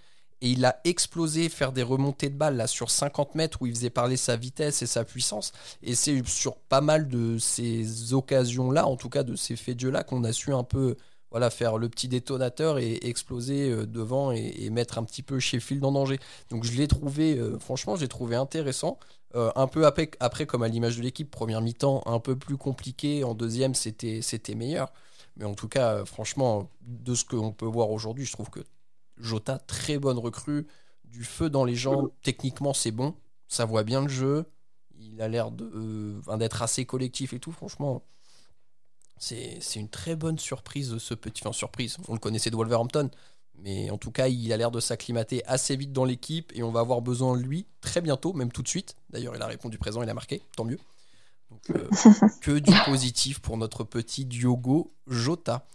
[0.42, 3.74] et il a explosé faire des remontées de balles là sur 50 mètres où il
[3.74, 5.52] faisait parler sa vitesse et sa puissance.
[5.82, 9.78] Et c'est sur pas mal de ces occasions là en tout cas de ces faits
[9.78, 10.96] de là qu'on a su un peu
[11.32, 15.84] voilà faire le petit détonateur et exploser euh, devant et, mettre un petit peu Sheffield
[15.84, 16.20] en danger.
[16.50, 19.00] Donc je l'ai trouvé euh, franchement j'ai trouvé intéressant
[19.36, 23.24] euh, un peu après, comme à l'image de l'équipe première mi-temps un peu plus compliqué
[23.24, 24.92] en deuxième c'était meilleur
[25.36, 28.62] mais en tout cas franchement de ce qu'on peut voir aujourd'hui je trouve que
[29.20, 30.68] Jota, très bonne recrue,
[31.06, 33.16] du feu dans les jambes, techniquement c'est bon,
[33.48, 34.46] ça voit bien le jeu,
[35.00, 38.04] il a l'air euh, d'être assez collectif et tout, franchement.
[39.20, 41.42] C'est une très bonne surprise ce petit.
[41.44, 43.10] Enfin, surprise, on le connaissait de Wolverhampton,
[43.64, 46.72] mais en tout cas, il a l'air de s'acclimater assez vite dans l'équipe et on
[46.72, 48.96] va avoir besoin de lui très bientôt, même tout de suite.
[49.10, 50.80] D'ailleurs, il a répondu présent, il a marqué, tant mieux.
[51.72, 51.88] Euh,
[52.42, 55.66] que du positif pour notre petit Diogo Jota.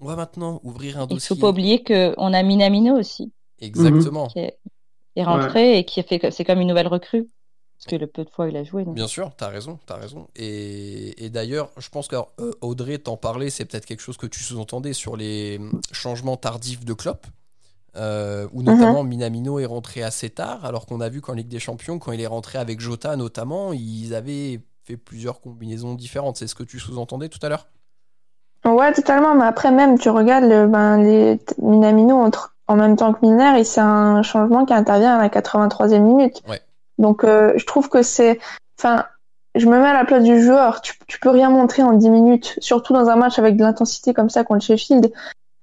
[0.00, 1.28] On va maintenant ouvrir un dossier.
[1.30, 3.32] Il ne faut pas oublier qu'on a Minamino aussi.
[3.60, 4.28] Exactement.
[4.28, 6.30] Qui est, rentré et qui a fait.
[6.30, 7.28] C'est comme une nouvelle recrue.
[7.84, 8.84] Parce que le peu de fois il a joué.
[8.84, 10.28] Bien sûr, tu as raison, as raison.
[10.36, 15.16] Et, d'ailleurs, je pense qu'Audrey t'en parlait, c'est peut-être quelque chose que tu sous-entendais sur
[15.16, 17.26] les hum, changements tardifs de Klopp.
[17.94, 19.10] Euh, où notamment mhm.
[19.10, 22.22] Minamino est rentré assez tard, alors qu'on a vu qu'en Ligue des Champions, quand il
[22.22, 26.36] est rentré avec Jota notamment, ils avaient fait plusieurs combinaisons différentes.
[26.36, 27.66] C'est ce que tu sous-entendais tout à l'heure?
[28.64, 29.34] Ouais, totalement.
[29.34, 33.58] Mais après, même, tu regardes le, ben, les Minamino entre, en même temps que Milner
[33.58, 36.42] et c'est un changement qui intervient à la 83e minute.
[36.48, 36.60] Ouais.
[37.02, 38.38] Donc, euh, je trouve que c'est.
[38.78, 39.04] Enfin,
[39.54, 40.80] je me mets à la place du joueur.
[40.80, 44.14] Tu, tu peux rien montrer en 10 minutes, surtout dans un match avec de l'intensité
[44.14, 45.12] comme ça contre Sheffield.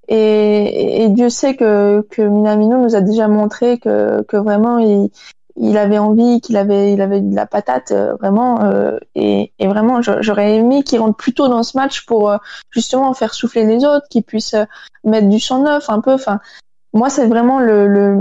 [0.10, 4.80] Et, et, Dieu sait que, Minamino nous a déjà montré que, vraiment
[5.56, 10.02] il, avait envie, qu'il avait, il avait de la patate euh, vraiment, euh, et, vraiment,
[10.02, 12.36] j'aurais aimé qu'il rentre plus tôt dans ce match pour
[12.72, 14.56] justement faire souffler les autres, qu'il puisse
[15.04, 16.14] mettre du sang neuf un peu.
[16.14, 16.40] Enfin,
[16.92, 18.18] moi, c'est vraiment le, le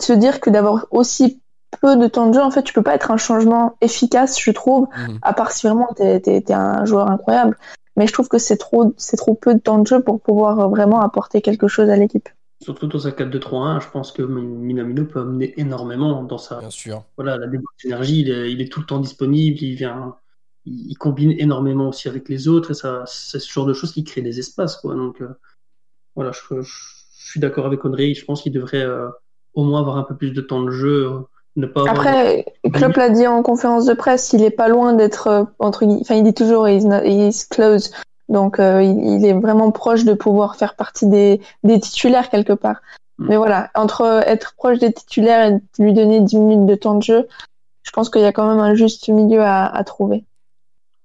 [0.00, 1.40] se dire que d'avoir aussi
[1.80, 4.50] peu de temps de jeu, en fait, tu peux pas être un changement efficace, je
[4.50, 5.18] trouve, mmh.
[5.22, 7.56] à part si vraiment t'es es, un joueur incroyable.
[7.96, 10.68] Mais je trouve que c'est trop, c'est trop peu de temps de jeu pour pouvoir
[10.68, 12.28] vraiment apporter quelque chose à l'équipe.
[12.62, 16.58] Surtout dans sa 4-2-3-1, je pense que Minamino peut amener énormément dans sa.
[16.58, 17.04] Bien sûr.
[17.16, 20.16] Voilà, la d'énergie, il, il, est tout le temps disponible, il vient,
[20.66, 24.04] il, combine énormément aussi avec les autres et ça, c'est ce genre de choses qui
[24.04, 24.94] crée des espaces, quoi.
[24.94, 25.28] Donc, euh,
[26.14, 29.08] voilà, je, suis d'accord avec Audrey, je pense qu'il devrait euh,
[29.54, 31.10] au moins avoir un peu plus de temps de jeu.
[31.56, 34.92] Euh, ne pas Après, Klopp l'a dit en conférence de presse, il est pas loin
[34.92, 37.90] d'être entre enfin il dit toujours he's, not, he's close
[38.28, 42.80] donc euh, il, est vraiment proche de pouvoir faire partie des, des titulaires quelque part.
[43.18, 43.28] Mm.
[43.28, 47.02] Mais voilà, entre être proche des titulaires et lui donner 10 minutes de temps de
[47.02, 47.28] jeu,
[47.82, 50.24] je pense qu'il y a quand même un juste milieu à, à trouver.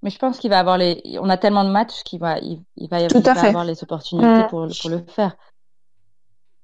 [0.04, 1.02] Mais je pense qu'il va avoir les.
[1.22, 2.60] On a tellement de matchs qu'il va, il,
[2.90, 4.48] va, il va avoir les opportunités mm.
[4.50, 5.36] pour, pour, le faire.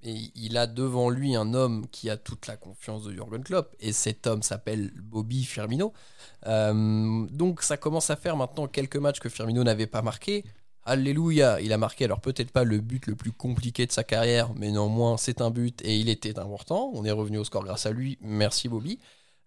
[0.04, 3.76] Et il a devant lui un homme qui a toute la confiance de Jurgen Klopp,
[3.80, 5.92] et cet homme s'appelle Bobby Firmino.
[6.46, 10.46] Euh, donc ça commence à faire maintenant quelques matchs que Firmino n'avait pas marqué.
[10.84, 14.54] Alléluia, il a marqué alors peut-être pas le but le plus compliqué de sa carrière,
[14.56, 16.92] mais néanmoins c'est un but et il était important.
[16.94, 18.18] On est revenu au score grâce à lui.
[18.22, 19.00] Merci Bobby.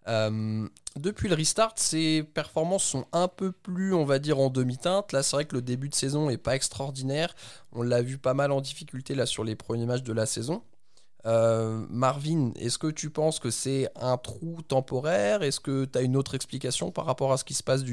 [0.07, 0.67] Euh,
[0.99, 5.11] depuis le restart, ses performances sont un peu plus, on va dire, en demi-teinte.
[5.11, 7.35] Là, c'est vrai que le début de saison est pas extraordinaire.
[7.71, 10.63] On l'a vu pas mal en difficulté là sur les premiers matchs de la saison.
[11.27, 15.43] Euh, Marvin, est-ce que tu penses que c'est un trou temporaire?
[15.43, 17.83] Est-ce que tu as une autre explication par rapport à ce qui se passe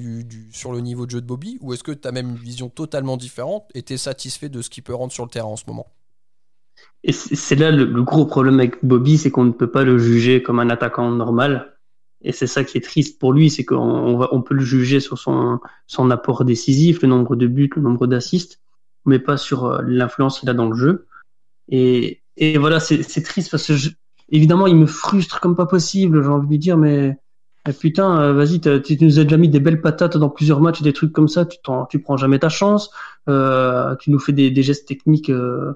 [0.51, 1.59] sur le niveau de jeu de Bobby?
[1.61, 4.63] Ou est-ce que tu as même une vision totalement différente et tu es satisfait de
[4.63, 5.93] ce qu'il peut rendre sur le terrain en ce moment?
[7.05, 10.43] Et c'est là le, gros problème avec Bobby, c'est qu'on ne peut pas le juger
[10.43, 11.78] comme un attaquant normal.
[12.23, 15.19] Et c'est ça qui est triste pour lui, c'est qu'on on peut le juger sur
[15.19, 18.61] son, son apport décisif, le nombre de buts, le nombre d'assists,
[19.05, 21.07] mais pas sur euh, l'influence qu'il a dans le jeu.
[21.69, 23.75] Et, et voilà, c'est triste parce que
[24.31, 26.23] évidemment, il me frustre comme pas possible.
[26.23, 27.19] J'ai envie de lui dire, mais,
[27.79, 30.93] putain, euh, vas-y, tu nous as déjà mis des belles patates dans plusieurs matchs, des
[30.93, 31.47] trucs comme ça.
[31.47, 31.59] Tu,
[31.91, 32.91] tu prends jamais ta chance.
[33.29, 35.31] Euh, tu nous fais des, des gestes techniques.
[35.31, 35.73] Euh,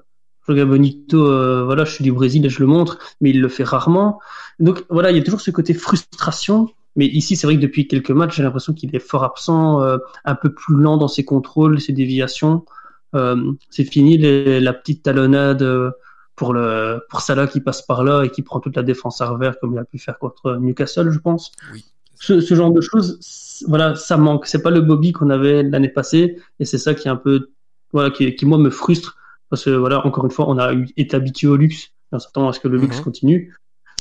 [0.47, 3.63] Bonito, euh, voilà, je suis du Brésil et je le montre, mais il le fait
[3.63, 4.19] rarement.
[4.59, 6.69] Donc voilà, il y a toujours ce côté frustration.
[6.95, 9.97] Mais ici, c'est vrai que depuis quelques matchs, j'ai l'impression qu'il est fort absent, euh,
[10.25, 12.65] un peu plus lent dans ses contrôles, ses déviations.
[13.69, 15.63] c'est fini la petite talonnade
[16.35, 19.29] pour le pour Salah qui passe par là et qui prend toute la défense à
[19.29, 21.51] revers comme il a pu faire contre Newcastle, je pense.
[21.73, 21.85] Oui.
[22.15, 23.19] Ce, ce, genre de choses,
[23.67, 24.45] voilà, ça manque.
[24.45, 27.49] C'est pas le Bobby qu'on avait l'année passée et c'est ça qui est un peu
[27.91, 29.17] voilà qui, qui moi me frustre
[29.53, 32.53] parce que voilà, encore une fois, on a été habitué au luxe, on s'attend à
[32.53, 33.03] ce que le luxe mhm.
[33.03, 33.55] continue.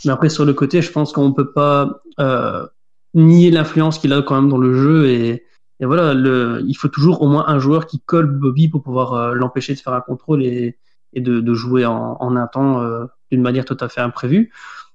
[0.07, 2.67] Mais après, sur le côté, je pense qu'on peut pas euh,
[3.13, 5.45] nier l'influence qu'il a quand même dans le jeu et,
[5.79, 9.13] et voilà, le, il faut toujours au moins un joueur qui colle Bobby pour pouvoir
[9.13, 10.79] euh, l'empêcher de faire un contrôle et,
[11.13, 14.55] et de, de, jouer en, en un temps euh, d'une manière tout à fait imprévue.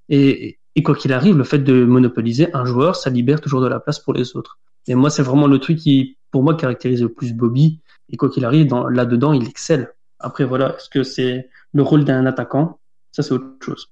[0.10, 3.68] Et, et quoi qu'il arrive, le fait de monopoliser un joueur, ça libère toujours de
[3.68, 4.58] la place pour les autres.
[4.88, 7.80] Et moi, c'est vraiment le truc qui, pour moi, caractérise le plus Bobby.
[8.10, 9.94] Et quoi qu'il arrive, là-dedans, il excelle.
[10.20, 12.80] Après, voilà, est-ce que c'est le rôle d'un attaquant?
[13.12, 13.90] Ça, c'est autre chose.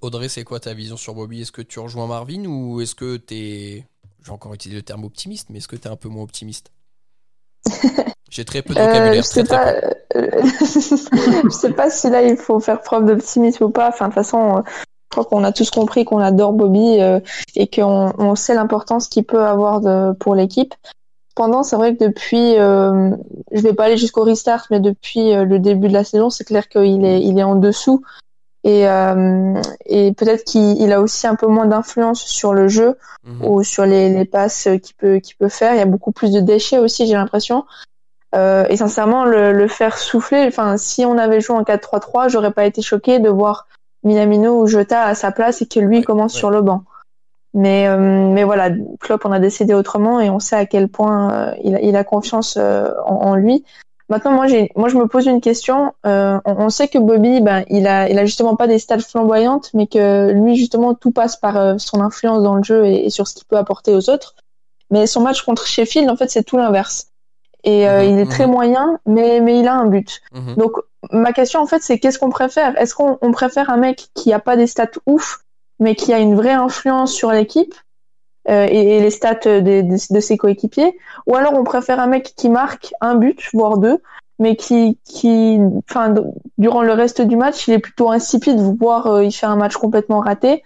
[0.00, 1.42] Audrey, c'est quoi ta vision sur Bobby?
[1.42, 3.86] Est-ce que tu rejoins Marvin ou est-ce que tu es.
[4.24, 6.72] J'ai encore utilisé le terme optimiste, mais est-ce que tu es un peu moins optimiste?
[8.30, 9.12] J'ai très peu de vocabulaire.
[9.12, 9.74] Euh, je, sais pas,
[11.44, 13.88] je sais pas si là il faut faire preuve d'optimisme ou pas.
[13.88, 17.20] Enfin, de toute façon, je crois qu'on a tous compris qu'on adore Bobby euh,
[17.54, 20.74] et qu'on on sait l'importance qu'il peut avoir de, pour l'équipe.
[21.36, 23.10] Cependant, c'est vrai que depuis, euh,
[23.50, 26.44] je vais pas aller jusqu'au restart, mais depuis euh, le début de la saison, c'est
[26.44, 28.04] clair qu'il est, il est en dessous.
[28.62, 33.46] Et, euh, et peut-être qu'il a aussi un peu moins d'influence sur le jeu mhm.
[33.46, 35.74] ou sur les, les passes qu'il peut, qu'il peut faire.
[35.74, 37.64] Il y a beaucoup plus de déchets aussi, j'ai l'impression.
[38.36, 42.52] Euh, et sincèrement, le, le, faire souffler, enfin, si on avait joué en 4-3-3, j'aurais
[42.52, 43.66] pas été choqué de voir
[44.04, 46.84] Minamino ou Jota à sa place et que lui commence sur le banc.
[47.54, 51.32] Mais, euh, mais voilà, Klopp on a décidé autrement et on sait à quel point
[51.32, 53.64] euh, il, il, a confiance euh, en, lui.
[54.08, 55.94] Maintenant, moi, moi, je me pose une question.
[56.02, 59.70] On, on, sait que Bobby, ben, il a, il a justement pas des stats flamboyantes,
[59.72, 63.34] mais que lui, justement, tout passe par son influence dans le jeu et, sur ce
[63.34, 64.34] qu'il peut apporter aux autres.
[64.90, 67.06] Mais son match contre Sheffield, en fait, c'est tout l'inverse.
[67.62, 68.52] Et mhm, il est très mhm.
[68.52, 70.20] moyen, mais, mais il a un but.
[70.34, 70.56] Mhm.
[70.56, 70.72] Donc,
[71.10, 72.78] ma question, en fait, c'est qu'est-ce qu'on préfère?
[72.78, 75.43] Est-ce qu'on préfère un mec qui a pas des stats ouf,
[75.80, 77.74] mais qui a une vraie influence sur l'équipe
[78.48, 82.92] euh, et, les stats de, ses coéquipiers, ou alors on préfère un mec qui marque
[83.00, 84.02] un but, voire deux,
[84.38, 85.58] mais qui, qui,
[85.88, 86.14] enfin,
[86.58, 89.76] durant le reste du match, il est plutôt insipide, voire euh, il fait un match
[89.76, 90.62] complètement raté.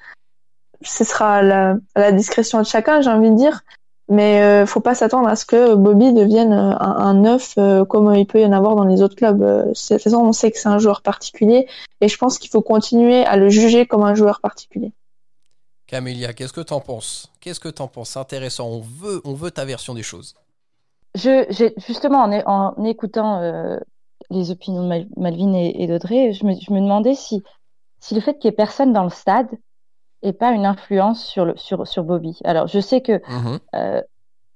[0.83, 3.63] Ce sera à la, la discrétion de chacun, j'ai envie de dire.
[4.11, 7.85] Mais euh, faut pas s'attendre à ce que Bobby devienne euh, un, un neuf euh,
[7.85, 9.39] comme il peut y en avoir dans les autres clubs.
[9.39, 11.67] De toute façon, on sait que c'est un joueur particulier
[12.01, 14.93] et je pense qu'il faut continuer à le juger comme un joueur particulier.
[15.87, 17.31] Camélia, qu'est-ce que t'en penses?
[17.41, 18.17] Qu'est-ce que t'en penses?
[18.17, 18.67] Intéressant.
[18.69, 20.35] On veut, on veut ta version des choses.
[21.15, 23.79] Je, justement, en, en écoutant euh,
[24.31, 27.43] les opinions de Malvin et, et d'Audrey, je me, je me, demandais si,
[28.01, 29.49] si le fait qu'il n'y ait personne dans le stade
[30.23, 32.41] et pas une influence sur, le, sur, sur Bobby.
[32.45, 34.03] Alors, je sais que mmh euh,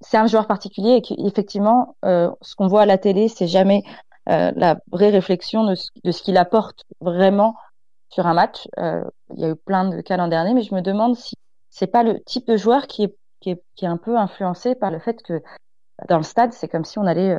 [0.04, 3.84] c'est un joueur particulier et qu'effectivement, euh, ce qu'on voit à la télé, c'est jamais
[4.28, 7.54] euh, la vraie réflexion de ce, de ce qu'il apporte vraiment
[8.08, 8.66] sur un match.
[8.78, 11.36] Il y a eu plein de cas l'an dernier, mais je me demande si
[11.70, 14.74] c'est pas le type de joueur qui est, qui est, qui est un peu influencé
[14.74, 15.40] par le fait que
[16.08, 17.38] dans le stade, c'est comme si on allait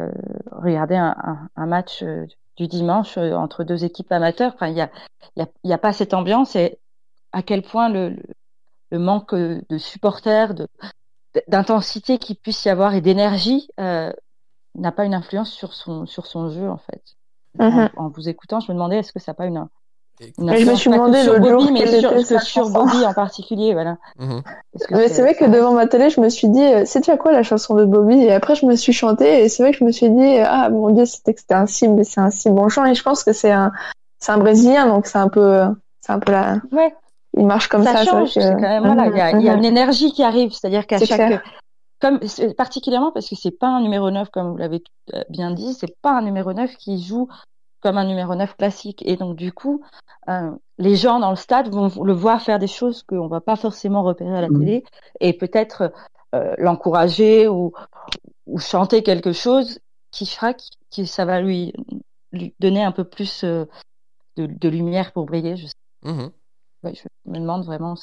[0.51, 2.01] regarder un, un, un match
[2.55, 4.53] du dimanche entre deux équipes amateurs.
[4.55, 4.89] Enfin, il y a,
[5.36, 6.79] y, a, y a pas cette ambiance et
[7.34, 8.15] à quel point le,
[8.91, 10.67] le manque de supporters, de,
[11.48, 14.13] d'intensité qu'il puisse y avoir et d'énergie euh,
[14.76, 17.02] n'a pas une influence sur son, sur son jeu en fait.
[17.60, 17.89] Mm-hmm.
[17.98, 19.67] en, vous écoutant, je me demandais est-ce que ça n'a pas une,
[20.39, 23.98] une je me suis demandé sur Bobby, mais sur, sur Bobby en particulier, voilà.
[24.19, 24.41] Mm-hmm.
[24.91, 27.43] Mais c'est vrai que devant ma télé, je me suis dit, c'est déjà quoi la
[27.43, 28.17] chanson de Bobby?
[28.17, 30.69] Et après, je me suis chanté et c'est vrai que je me suis dit, ah
[30.69, 33.52] mon dieu, c'était un si, c'est un si bon chant et je pense que c'est
[33.52, 33.72] un,
[34.19, 35.63] c'est un Brésilien, donc c'est un peu,
[36.02, 36.58] c'est un peu la.
[36.72, 36.96] Ouais
[37.38, 37.98] il marche comme ça.
[37.98, 40.52] Ça change, quand même, voilà, il y a, il y a une énergie qui arrive,
[40.52, 41.43] c'est-à-dire qu'à chaque,
[42.00, 42.19] comme,
[42.58, 45.96] particulièrement parce que c'est pas un numéro 9, comme vous l'avez euh, bien dit, c'est
[46.02, 47.30] pas un numéro 9 qui joue
[47.80, 49.04] comme un numéro 9 classique.
[49.06, 49.82] Et donc, du coup,
[50.30, 53.56] euh, les gens dans le stade vont le voir faire des choses qu'on va pas
[53.56, 54.60] forcément repérer à la mmh.
[54.60, 54.84] télé
[55.19, 55.91] et peut-être
[56.36, 57.74] euh, l'encourager ou,
[58.48, 59.80] ou chanter quelque chose
[60.12, 61.74] qui fera que ça va lui,
[62.32, 63.65] lui donner un peu plus euh,
[64.38, 65.58] de, de, lumière pour briller.
[65.58, 65.74] Je sais.
[66.04, 66.30] Mmh
[66.84, 67.96] je me demande vraiment.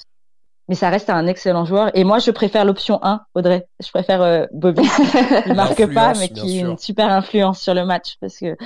[0.68, 1.90] Mais ça reste un excellent joueur.
[1.94, 3.66] Et moi, je préfère l'option 1, Audrey.
[3.82, 4.82] Je préfère euh, Bobby.
[5.46, 8.16] Il marque pas, mais qui a une super influence sur le match.
[8.20, 8.56] Parce que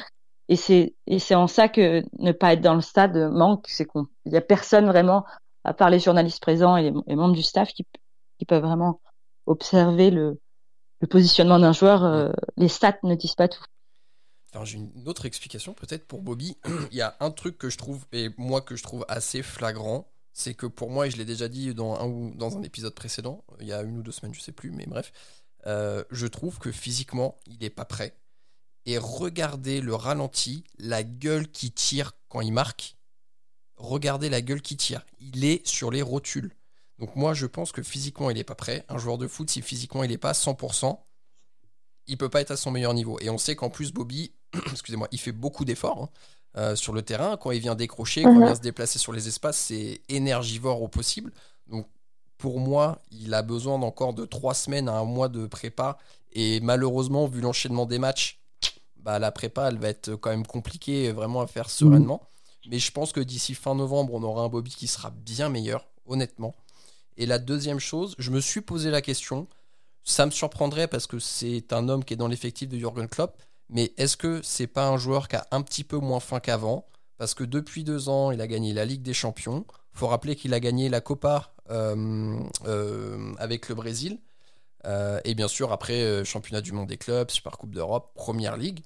[0.49, 3.87] et c'est et c'est en ça que ne pas être dans le stade manque, c'est
[3.87, 5.25] qu'on il y a personne vraiment
[5.65, 7.87] à part les journalistes présents et les, membres du staff qui
[8.39, 9.01] qui peuvent vraiment
[9.47, 10.39] observer le
[11.01, 12.05] le positionnement d'un joueur.
[12.05, 13.65] Euh, les stats ne disent pas tout.
[14.63, 16.57] J'ai une autre explication peut-être pour Bobby.
[16.93, 20.09] Il y a un truc que je trouve, et moi que je trouve assez flagrant,
[20.33, 23.45] c'est que pour moi, et je l'ai déjà dit dans un, dans un épisode précédent,
[23.61, 25.13] il y a une ou deux semaines, je sais plus, mais bref,
[25.67, 28.17] euh, je trouve que physiquement, il n'est pas prêt.
[28.87, 32.97] Et regardez le ralenti, la gueule qui tire quand il marque.
[33.77, 35.07] Regardez la gueule qui tire.
[35.21, 36.53] Il est sur les rotules.
[36.99, 38.85] Donc moi, je pense que physiquement, il n'est pas prêt.
[38.89, 40.99] Un joueur de foot, si physiquement, il n'est pas à 100%,
[42.07, 43.19] il peut pas être à son meilleur niveau.
[43.21, 44.35] Et on sait qu'en plus, Bobby,
[44.73, 46.09] excusez-moi, il fait beaucoup d'efforts
[46.55, 47.37] hein, sur le terrain.
[47.37, 48.45] Quand il vient décrocher, quand il mhm.
[48.47, 51.33] vient se déplacer sur les espaces, c'est énergivore au possible.
[51.69, 51.87] Donc
[52.39, 55.99] pour moi, il a besoin d'encore de trois semaines à un mois de prépa.
[56.33, 58.41] Et malheureusement, vu l'enchaînement des matchs,
[58.97, 62.23] bah, la prépa, elle va être quand même compliquée vraiment à faire sereinement.
[62.69, 65.87] Mais je pense que d'ici fin novembre, on aura un Bobby qui sera bien meilleur,
[66.07, 66.55] honnêtement.
[67.17, 69.47] Et la deuxième chose, je me suis posé la question,
[70.03, 73.41] ça me surprendrait parce que c'est un homme qui est dans l'effectif de Jürgen Klopp,
[73.71, 76.87] mais est-ce que c'est pas un joueur qui a un petit peu moins faim qu'avant?
[77.19, 79.65] Parce que depuis deux ans, il a gagné la Ligue des Champions.
[79.93, 84.19] faut rappeler qu'il a gagné la Copa euh, euh, avec le Brésil.
[84.87, 88.81] Euh, et bien sûr, après, championnat du monde des clubs, Super Coupe d'Europe, Première Ligue.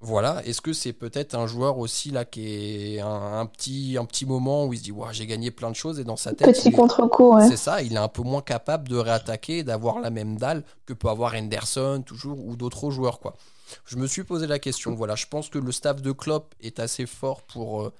[0.00, 4.26] Voilà, est-ce que c'est peut-être un joueur aussi là qui est un, petit, un petit
[4.26, 6.48] moment où il se dit j'ai gagné plein de choses et dans sa tête.
[6.48, 10.36] Petit contre-coup, C'est ça, il est un peu moins capable de réattaquer, d'avoir la même
[10.36, 13.36] dalle que peut avoir Henderson toujours ou d'autres joueurs quoi.
[13.84, 16.78] Je me suis posé la question, voilà, je pense que le staff de Klopp est
[16.78, 17.92] assez fort pour euh,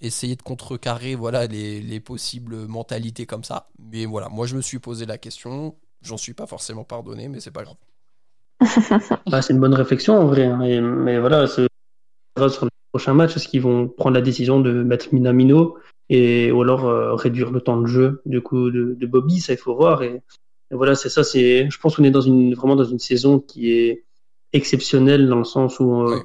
[0.00, 3.68] essayer de contrecarrer voilà les, les possibles mentalités comme ça.
[3.78, 7.40] Mais voilà, moi je me suis posé la question, j'en suis pas forcément pardonné, mais
[7.40, 7.76] c'est pas grave.
[9.26, 10.44] Bah, c'est une bonne réflexion en vrai.
[10.44, 10.58] Hein.
[10.80, 11.62] mais voilà, sur
[12.36, 15.76] le prochain match, est-ce qu'ils vont prendre la décision de mettre Minamino
[16.08, 19.58] et ou alors euh, réduire le temps de jeu du coup de, Bobby Ça, il
[19.58, 20.02] faut voir.
[20.02, 20.22] Et,
[20.70, 21.22] voilà, c'est ça.
[21.24, 24.04] C'est, je pense qu'on est dans une vraiment dans une saison qui est
[24.52, 26.20] exceptionnelle dans le sens où euh,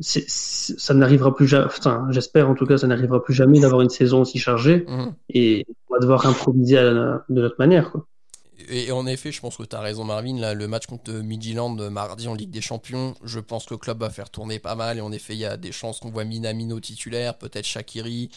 [0.00, 1.66] ça n'arrivera plus jamais.
[1.66, 5.14] Enfin, j'espère en tout cas, ça n'arrivera plus jamais d'avoir une saison aussi chargée mhm.
[5.30, 7.90] et on va devoir improviser de notre manière.
[7.90, 8.06] Quoi
[8.70, 10.38] et en effet, je pense que tu as raison, Marvin.
[10.38, 14.00] Là, le match contre Midland mardi en Ligue des Champions, je pense que le club
[14.00, 14.98] va faire tourner pas mal.
[14.98, 18.30] Et en effet, il y a des chances qu'on voit Minamino titulaire, peut-être Shakiri,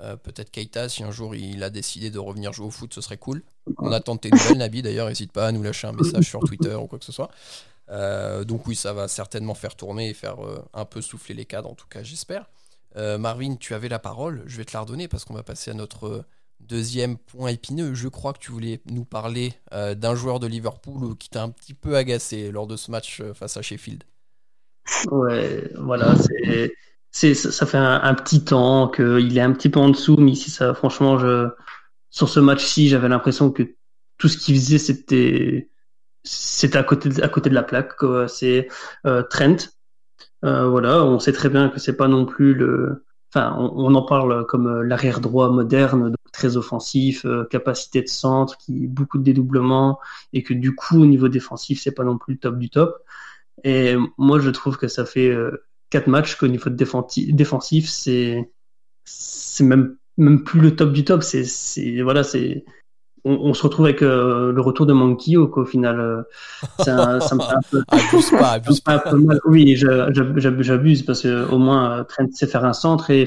[0.00, 0.88] euh, peut-être Keita.
[0.88, 3.42] Si un jour il a décidé de revenir jouer au foot, ce serait cool.
[3.78, 4.82] On attend tes nouvelles, Nabi.
[4.82, 7.30] D'ailleurs, n'hésite pas à nous lâcher un message sur Twitter ou quoi que ce soit.
[7.90, 11.44] Euh, donc, oui, ça va certainement faire tourner et faire euh, un peu souffler les
[11.44, 12.48] cadres, en tout cas, j'espère.
[12.96, 14.42] Marvin, tu avais la parole.
[14.46, 16.24] Je vais te la redonner parce qu'on va passer à notre
[16.60, 21.16] Deuxième point épineux, je crois que tu voulais nous parler euh, d'un joueur de Liverpool
[21.16, 24.02] qui t'a un petit peu agacé lors de ce match euh, face à Sheffield.
[25.12, 26.16] Ouais, voilà,
[27.12, 30.50] c'est, ça fait un, petit temps qu'il est un petit peu en dessous, mais ici,
[30.74, 31.18] franchement,
[32.10, 33.74] sur ce match-ci, j'avais l'impression que
[34.16, 35.68] tout ce qu'il faisait, c'était,
[36.24, 37.92] c'était à côté, de, à côté de la plaque.
[38.28, 38.68] C'est
[39.06, 39.56] euh, Trent.
[40.42, 43.04] voilà, on sait très bien que c'est pas non plus le,
[43.34, 48.56] enfin, on, en parle comme euh, l'arrière droit moderne, très offensif, euh, capacité de centre,
[48.58, 49.98] qui beaucoup de dédoublements,
[50.32, 53.02] et que du coup au niveau défensif c'est pas non plus le top du top.
[53.64, 58.50] Et moi je trouve que ça fait euh, quatre matchs qu'au niveau de défensif c'est
[59.04, 61.22] c'est même même plus le top du top.
[61.22, 62.64] C'est voilà c'est
[63.24, 66.00] on, se retrouve avec euh, le retour de Monkey au final.
[66.00, 66.22] Euh,
[66.78, 68.94] ça, ça me fait un peu, abuse pas, abuse pas.
[68.94, 69.40] Un peu mal.
[69.44, 73.26] Oui, j'abuse parce que au moins Trent sait faire un centre et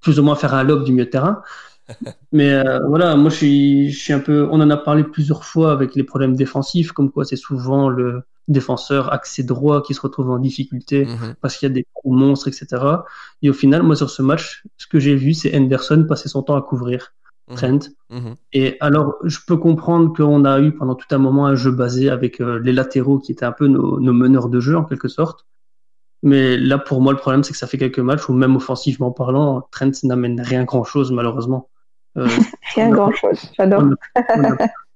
[0.00, 1.42] plus ou moins faire un lob du milieu de terrain.
[2.32, 4.48] Mais euh, voilà, moi je suis, je suis un peu.
[4.50, 8.22] On en a parlé plusieurs fois avec les problèmes défensifs, comme quoi c'est souvent le
[8.46, 11.34] défenseur accès droit qui se retrouve en difficulté mhm.
[11.42, 12.82] parce qu'il y a des gros monstres, etc.
[13.42, 16.42] Et au final, moi sur ce match, ce que j'ai vu, c'est Henderson passer son
[16.42, 17.12] temps à couvrir.
[17.48, 17.56] Mhm.
[17.56, 17.78] Trent.
[18.10, 18.34] Mhm.
[18.52, 22.10] Et alors, je peux comprendre qu'on a eu pendant tout un moment un jeu basé
[22.10, 25.46] avec euh, les latéraux qui étaient un peu nos, meneurs de jeu en quelque sorte.
[26.22, 29.12] Mais là, pour moi, le problème, c'est que ça fait quelques matchs où même offensivement
[29.12, 31.68] parlant, Trent n'amène rien grand-chose malheureusement.
[32.16, 32.26] Euh,
[32.74, 33.84] rien grand-chose, j'adore.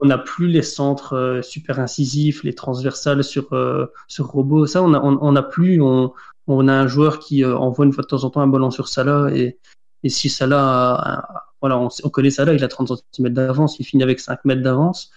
[0.00, 3.48] On n'a plus les centres euh, super incisifs, les transversales sur,
[4.08, 4.66] sur robot.
[4.66, 5.80] Ça, on a, on, a plus.
[5.80, 6.12] On,
[6.48, 8.88] on a un joueur qui envoie une fois de temps en temps un ballon sur
[8.88, 9.58] Salah et,
[10.02, 13.78] et si Salah a, voilà, on, on connaît ça là, il a 30 cm d'avance,
[13.78, 15.10] il finit avec 5 mètres d'avance.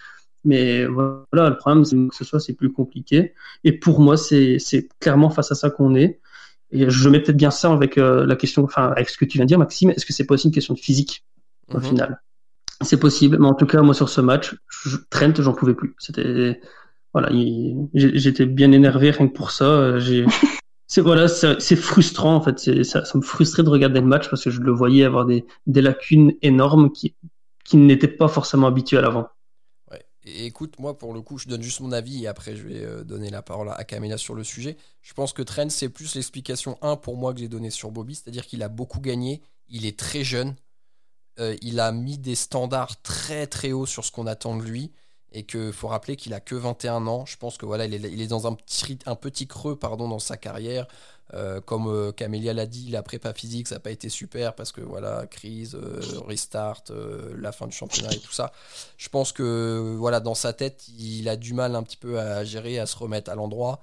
[0.46, 3.34] Mais voilà, le problème, c'est que ce soit, c'est plus compliqué.
[3.64, 6.20] Et pour moi, c'est clairement face à ça qu'on est.
[6.70, 9.38] Et je mets peut-être bien ça avec euh, la question, enfin, avec ce que tu
[9.38, 9.90] viens de dire, Maxime.
[9.90, 11.24] Est-ce que c'est pas aussi une question de physique,
[11.72, 11.82] au mhm.
[11.82, 12.22] final?
[12.80, 15.96] C'est possible, mais en tout cas, moi, sur ce match, je, Trent, j'en pouvais plus.
[15.98, 16.60] C'était,
[17.12, 17.30] voilà,
[17.94, 19.98] j'étais bien énervé rien que pour ça.
[19.98, 20.26] J'ai,
[20.86, 22.84] c'est voilà, c'est frustrant en fait.
[22.84, 26.34] Ça, me frustrait de regarder le match parce que je le voyais avoir des, lacunes
[26.42, 27.16] énormes qui,
[27.64, 29.28] qui n'étaient pas forcément habitués à l'avant.
[29.90, 30.04] Ouais.
[30.24, 33.02] Écoute, moi pour le coup, je donne juste mon avis et après je vais euh,
[33.02, 34.76] donner la parole à Camilla sur le sujet.
[35.02, 38.14] Je pense que Trent, c'est plus l'explication 1 pour moi que j'ai donné sur Bobby,
[38.14, 40.54] c'est-à-dire qu'il a beaucoup gagné, il est très jeune,
[41.40, 44.92] euh, il a mis des standards très très hauts sur ce qu'on attend de lui
[45.36, 47.26] et qu'il faut rappeler qu'il a que 21 ans.
[47.26, 50.86] Je pense que voilà, il est, dans un petit, creux pardon, dans sa carrière.
[51.34, 54.72] Euh, comme euh, Camélia l'a dit, la prépa physique, ça n'a pas été super parce
[54.72, 56.84] que voilà, crise, euh, restart,
[57.36, 58.50] la fin du championnat et tout ça.
[58.96, 62.42] Je pense que voilà, dans sa tête, il a du mal un petit peu à
[62.42, 63.82] gérer, à se remettre à l'endroit.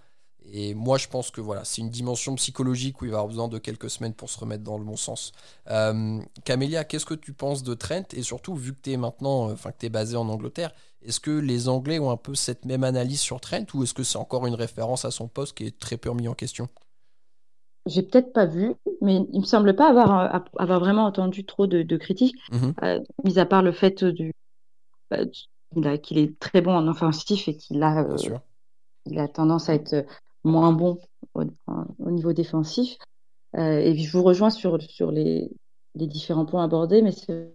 [0.52, 3.48] Et moi, je pense que voilà, c'est une dimension psychologique où il va avoir besoin
[3.48, 5.34] de quelques semaines pour se remettre dans le bon sens.
[6.46, 8.12] Camélia, qu'est-ce que tu penses de Trent?
[8.14, 10.72] Et surtout, vu que tu es maintenant, enfin que tu es basé en Angleterre,
[11.06, 14.04] est-ce que les Anglais ont un peu cette même analyse sur Trent ou est-ce que
[14.04, 16.68] c'est encore une référence à son poste qui est très peu remis en question?
[17.86, 21.98] J'ai peut-être pas vu, mais il me semble pas avoir, avoir vraiment entendu trop de,
[21.98, 22.74] critiques, mm-hmm.
[22.84, 24.34] euh, mis à part le fait du,
[25.76, 28.18] bah, qu'il est très bon en offensif et qu'il a, euh,
[29.06, 30.06] il a tendance à être
[30.44, 31.00] moins bon
[31.34, 31.44] au,
[32.12, 32.98] niveau défensif.
[33.58, 35.52] Euh, et je vous rejoins sur, sur les,
[35.96, 37.54] les différents points abordés, mais c'est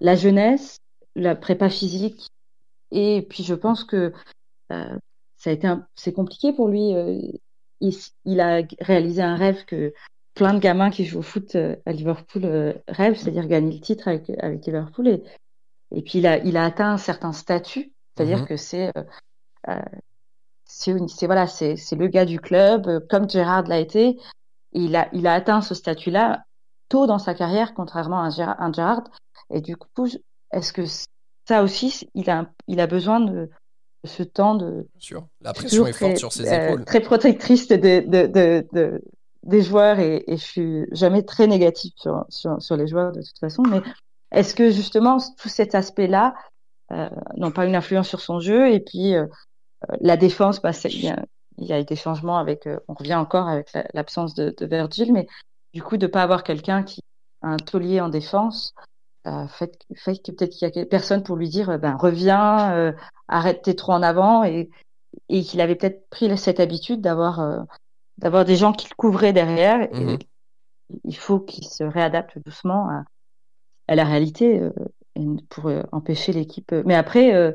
[0.00, 0.78] la jeunesse,
[1.14, 2.28] la prépa physique,
[2.94, 4.12] et puis je pense que
[4.72, 4.98] euh,
[5.36, 6.94] ça a été c'est compliqué pour lui.
[6.94, 7.20] Euh,
[7.80, 9.92] il, il, a réalisé un rêve que
[10.34, 14.08] plein de gamins qui jouent au foot euh, à Liverpool rêvent, c'est-à-dire gagner le titre
[14.08, 15.08] avec, avec Liverpool.
[15.08, 15.22] Et,
[15.90, 18.46] et puis il a, il a atteint un certain statut, c'est-à-dire mm-hmm.
[18.46, 18.92] que c'est
[19.68, 19.82] euh,
[20.66, 24.18] c'est voilà, c'est le gars du club, comme Gérard l'a été.
[24.72, 26.44] Il a, il a atteint ce statut-là
[26.88, 29.04] tôt dans sa carrière, contrairement à un Gérard.
[29.50, 30.08] Et du coup,
[30.52, 30.82] est-ce que
[31.46, 33.50] ça aussi, il a, il a besoin de
[34.04, 34.86] ce temps de.
[34.98, 35.26] Sûr.
[35.40, 36.84] La pression est forte sur ses euh, épaules.
[36.84, 39.02] très protectrice de, de, de, de,
[39.42, 43.20] des joueurs et, et je suis jamais très négative sur, sur, sur les joueurs de
[43.20, 43.62] toute façon.
[43.62, 43.82] Mais
[44.32, 46.34] est-ce que justement tout cet aspect-là
[46.92, 49.26] euh, n'ont pas une influence sur son jeu et puis euh,
[50.00, 51.24] la défense, bah, il, y a,
[51.58, 54.66] il y a eu des changements avec, euh, on revient encore avec l'absence de, de,
[54.66, 55.26] Virgil, mais
[55.72, 57.00] du coup de pas avoir quelqu'un qui
[57.42, 58.74] a un taulier en défense,
[59.26, 62.92] euh, fait, fait que peut-être qu'il y a personne pour lui dire, ben reviens, euh,
[63.28, 64.70] arrête tes trop en avant, et,
[65.28, 67.60] et qu'il avait peut-être pris cette habitude d'avoir euh,
[68.18, 69.82] d'avoir des gens qui le couvraient derrière.
[69.94, 70.18] Et mhm.
[71.04, 73.04] il faut qu'il se réadapte doucement à,
[73.88, 74.60] à la réalité
[75.48, 76.72] pour empêcher l'équipe.
[76.84, 77.54] Mais après,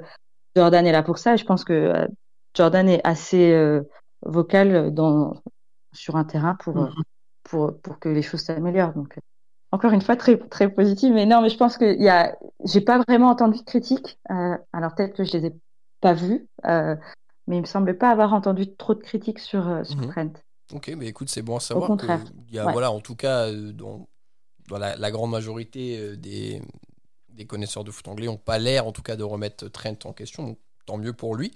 [0.55, 1.33] Jordan est là pour ça.
[1.33, 2.07] Et je pense que euh,
[2.55, 3.81] Jordan est assez euh,
[4.23, 5.41] vocal dans,
[5.93, 7.03] sur un terrain pour, euh, mm-hmm.
[7.43, 8.93] pour, pour que les choses s'améliorent.
[8.93, 9.17] Donc,
[9.71, 11.13] encore une fois, très, très positive.
[11.13, 14.19] Mais non, mais je pense que y a, j'ai pas vraiment entendu de critiques.
[14.27, 15.55] alors peut-être que je les ai
[16.01, 20.11] pas vues, mais il me semble pas avoir entendu trop de critiques sur, sur mm-hmm.
[20.11, 20.33] Trent.
[20.73, 21.85] Ok, mais écoute, c'est bon à savoir.
[21.85, 22.23] Au contraire.
[22.51, 24.07] y a, voilà, en tout cas, dans,
[24.67, 26.61] dans la, la, grande majorité des,
[27.29, 30.13] des connaisseurs de foot anglais n'ont pas l'air, en tout cas, de remettre Trent en
[30.13, 30.43] question.
[30.43, 31.53] Donc, tant mieux pour lui.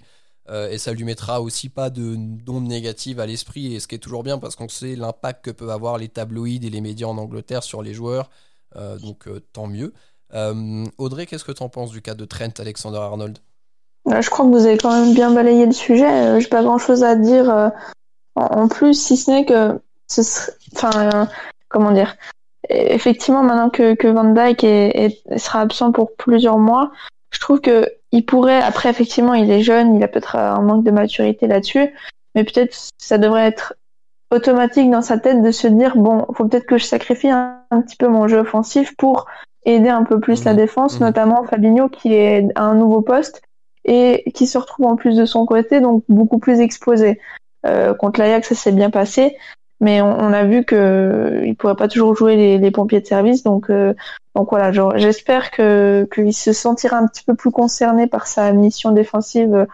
[0.50, 3.94] Euh, et ça lui mettra aussi pas de d'onde négative à l'esprit, et ce qui
[3.94, 7.06] est toujours bien parce qu'on sait l'impact que peuvent avoir les tabloïds et les médias
[7.06, 8.30] en Angleterre sur les joueurs.
[8.76, 9.92] Euh, donc, euh, tant mieux.
[10.98, 13.38] Audrey, qu'est-ce que tu en penses du cas de Trent Alexander-Arnold?
[14.06, 16.40] Je crois que vous avez quand même bien balayé le sujet.
[16.40, 17.72] J'ai pas grand chose à dire
[18.34, 19.80] en plus, si ce n'est que.
[20.74, 21.28] Enfin,
[21.68, 22.16] comment dire
[22.68, 26.90] effectivement, maintenant que, Van Dyke sera absent pour plusieurs mois,
[27.30, 30.84] je trouve que il pourrait, après, effectivement, il est jeune, il a peut-être un manque
[30.84, 31.92] de maturité là-dessus,
[32.36, 33.74] mais peut-être ça devrait être
[34.30, 37.96] automatique dans sa tête de se dire, bon, faut peut-être que je sacrifie un, petit
[37.96, 39.26] peu mon jeu offensif pour
[39.64, 40.56] aider un peu plus la mmh.
[40.56, 41.04] défense, mmh.
[41.04, 43.42] notamment Fabinho qui est à un nouveau poste
[43.84, 47.20] et qui se retrouve en plus de son côté, donc beaucoup plus exposé.
[47.66, 49.36] Euh, contre l'Ajax, ça s'est bien passé
[49.80, 53.70] mais on, a vu que il pourrait pas toujours jouer les, pompiers de service donc
[53.70, 53.92] euh,
[54.34, 58.92] donc voilà j'espère que qu'il se sentira un petit peu plus concerné par sa mission
[58.92, 59.66] défensive euh,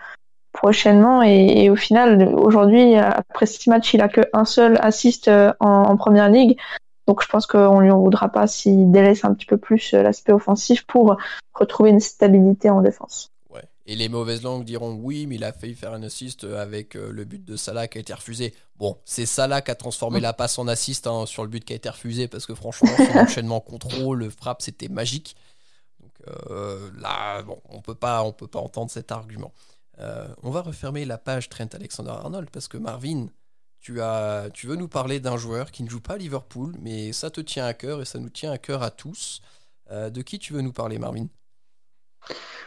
[0.52, 5.52] prochainement et, au final aujourd'hui après six matchs il a que un seul assist euh,
[5.60, 6.58] en, première ligue
[7.06, 10.32] donc je pense qu'on lui en voudra pas s'il délaisse un petit peu plus l'aspect
[10.32, 11.16] offensif pour
[11.54, 13.32] retrouver une stabilité en défense.
[13.90, 17.10] Et les mauvaises langues diront oui, mais il a failli faire un assist avec euh,
[17.10, 18.54] le but de Salah qui a été refusé.
[18.76, 21.72] Bon, c'est Salah qui a transformé la passe en assist hein, sur le but qui
[21.72, 25.34] a été refusé parce que franchement, son enchaînement contrôle, frappe, c'était magique.
[25.98, 29.52] Donc euh, là, bon, on peut pas, on peut pas entendre cet argument.
[29.98, 33.26] Euh, on va refermer la page Trent Alexander-Arnold parce que Marvin,
[33.80, 37.12] tu, as, tu veux nous parler d'un joueur qui ne joue pas à Liverpool, mais
[37.12, 39.40] ça te tient à cœur et ça nous tient à cœur à tous.
[39.90, 41.26] de qui tu veux nous parler, Marvin?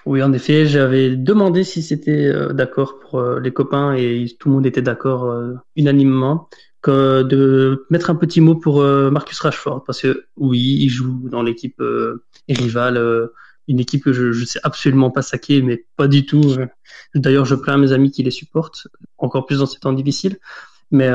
[0.06, 4.50] Oui, en effet, j'avais demandé si c'était euh, d'accord pour euh, les copains et tout
[4.50, 6.50] le monde était d'accord euh, unanimement
[6.86, 11.82] de mettre un petit mot pour Marcus Rashford parce que oui, il joue dans l'équipe
[12.50, 13.30] rivale,
[13.70, 16.58] une équipe que je ne sais absolument pas saquer, mais pas du tout.
[17.16, 20.40] D'ailleurs, je plains mes amis qui les supportent, encore plus dans ces temps difficiles.
[20.94, 21.10] Mais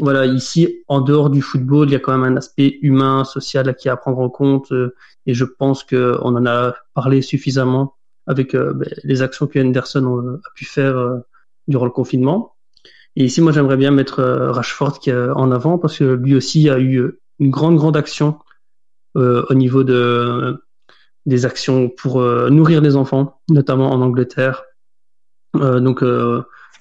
[0.00, 3.74] voilà, ici, en dehors du football, il y a quand même un aspect humain, social
[3.74, 4.72] qui est à prendre en compte.
[5.26, 7.96] et je pense qu'on en a parlé suffisamment
[8.26, 11.18] avec euh, ben, les actions que Henderson a, pu faire euh,
[11.68, 12.54] durant le confinement.
[13.14, 16.68] Et ici, moi, j'aimerais bien mettre euh, Rashford qui en avant parce que lui aussi
[16.68, 18.38] a eu une grande, grande action
[19.14, 20.62] au niveau de
[21.24, 22.20] des actions pour
[22.50, 24.64] nourrir les enfants, notamment en Angleterre.
[25.54, 26.04] donc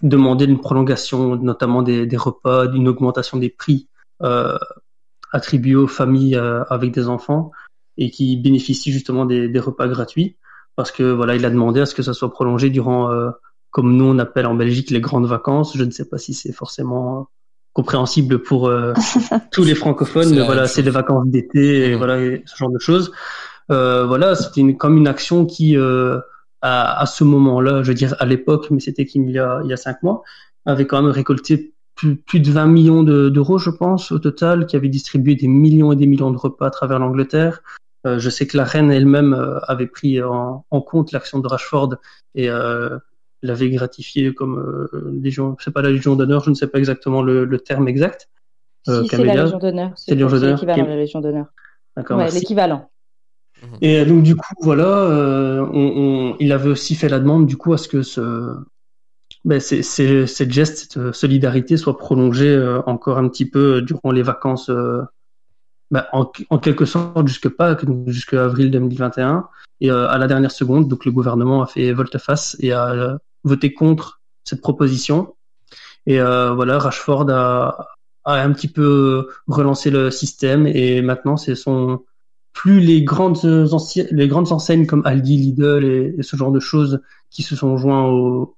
[0.02, 3.88] demandé une prolongation, notamment des, des repas, d'une augmentation des prix
[4.22, 4.58] euh,
[5.32, 7.52] attribués aux familles euh, avec des enfants
[7.98, 10.38] et qui bénéficient justement des, des, repas gratuits
[10.76, 13.30] parce que voilà, il a demandé à ce que ça soit prolongé durant, euh,
[13.72, 15.76] comme nous on appelle en Belgique les grandes vacances.
[15.78, 17.30] Je ne sais pas si c'est forcément
[17.74, 18.93] compréhensible pour euh,
[19.52, 21.98] tous les francophones, mais voilà, c'est les vacances d'été et mmh.
[21.98, 23.12] voilà ce genre de choses.
[23.72, 25.76] Euh, voilà, c'était comme une action qui
[26.62, 29.70] à, à ce moment-là, je veux dire à l'époque, mais c'était qu'il y a il
[29.70, 30.24] y a cinq mois,
[30.66, 34.76] avait quand même récolté plus, plus de 20 millions d'euros, je pense, au total, qui
[34.76, 37.62] avait distribué des millions et des millions de repas à travers l'Angleterre.
[38.06, 41.47] Euh, je sais que la reine elle-même euh, avait pris en, en compte l'action de
[41.47, 41.95] Rashford
[42.36, 42.99] et euh,
[43.41, 44.88] l'avait gratifié comme
[45.22, 48.30] légion, c'est pas la Légion d'honneur, je ne sais pas exactement le, le terme exact.
[48.88, 49.91] Si, c'est la Légion d'honneur.
[49.95, 51.47] C'est l'équivalent de la Légion d'honneur.
[51.95, 52.18] D'accord.
[52.18, 52.89] Ouais, l'équivalent.
[53.82, 57.57] Et donc du coup, voilà, euh, on, on, il avait aussi fait la demande du
[57.57, 58.55] coup à ce que ce,
[59.45, 64.11] ben, c'est, c'est, cette geste, cette solidarité soit prolongée euh, encore un petit peu durant
[64.11, 65.03] les vacances, euh,
[65.91, 69.47] ben, en, en, quelque sorte jusque Pâques, jusqu'à avril 2021.
[69.82, 73.72] Et euh, à la dernière seconde, donc le gouvernement a fait volte-face et a voté
[73.72, 75.36] contre cette proposition.
[76.07, 77.88] Et voilà, Rashford a,
[78.26, 82.03] a un petit peu relancé le système et maintenant c'est son
[82.56, 83.38] plus les grandes
[84.12, 88.08] les grandes enseignes comme Aldi, Lidl et, ce genre de choses qui se sont joints
[88.08, 88.56] au,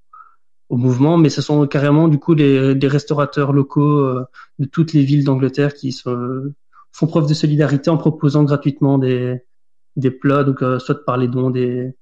[0.69, 4.25] au mouvement, mais ce sont carrément du coup des, des restaurateurs locaux euh,
[4.59, 6.53] de toutes les villes d'Angleterre qui sont,
[6.91, 9.41] font preuve de solidarité en proposant gratuitement des,
[9.95, 11.95] des plats, donc euh, soit par les dons des,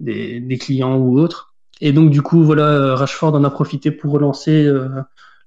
[0.00, 1.54] des, des, clients ou autres.
[1.80, 4.70] Et donc du coup, voilà, euh, Rashford en a profité pour relancer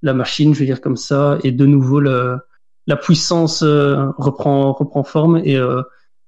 [0.01, 2.39] la machine, je vais dire comme ça, et de nouveau le,
[2.87, 5.59] la puissance reprend reprend forme et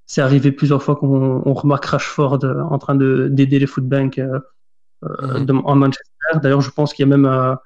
[0.05, 2.39] c'est arrivé plusieurs fois qu'on on remarque Rashford
[2.69, 7.15] en train de d'aider les footbanks mm en Manchester D'ailleurs, je pense qu'il y a
[7.15, 7.59] même un,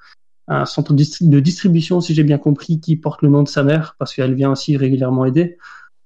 [0.50, 3.96] euh, centre de distribution, si j'ai bien compris, qui porte le nom de sa mère,
[3.98, 5.58] parce qu'elle vient aussi régulièrement aider.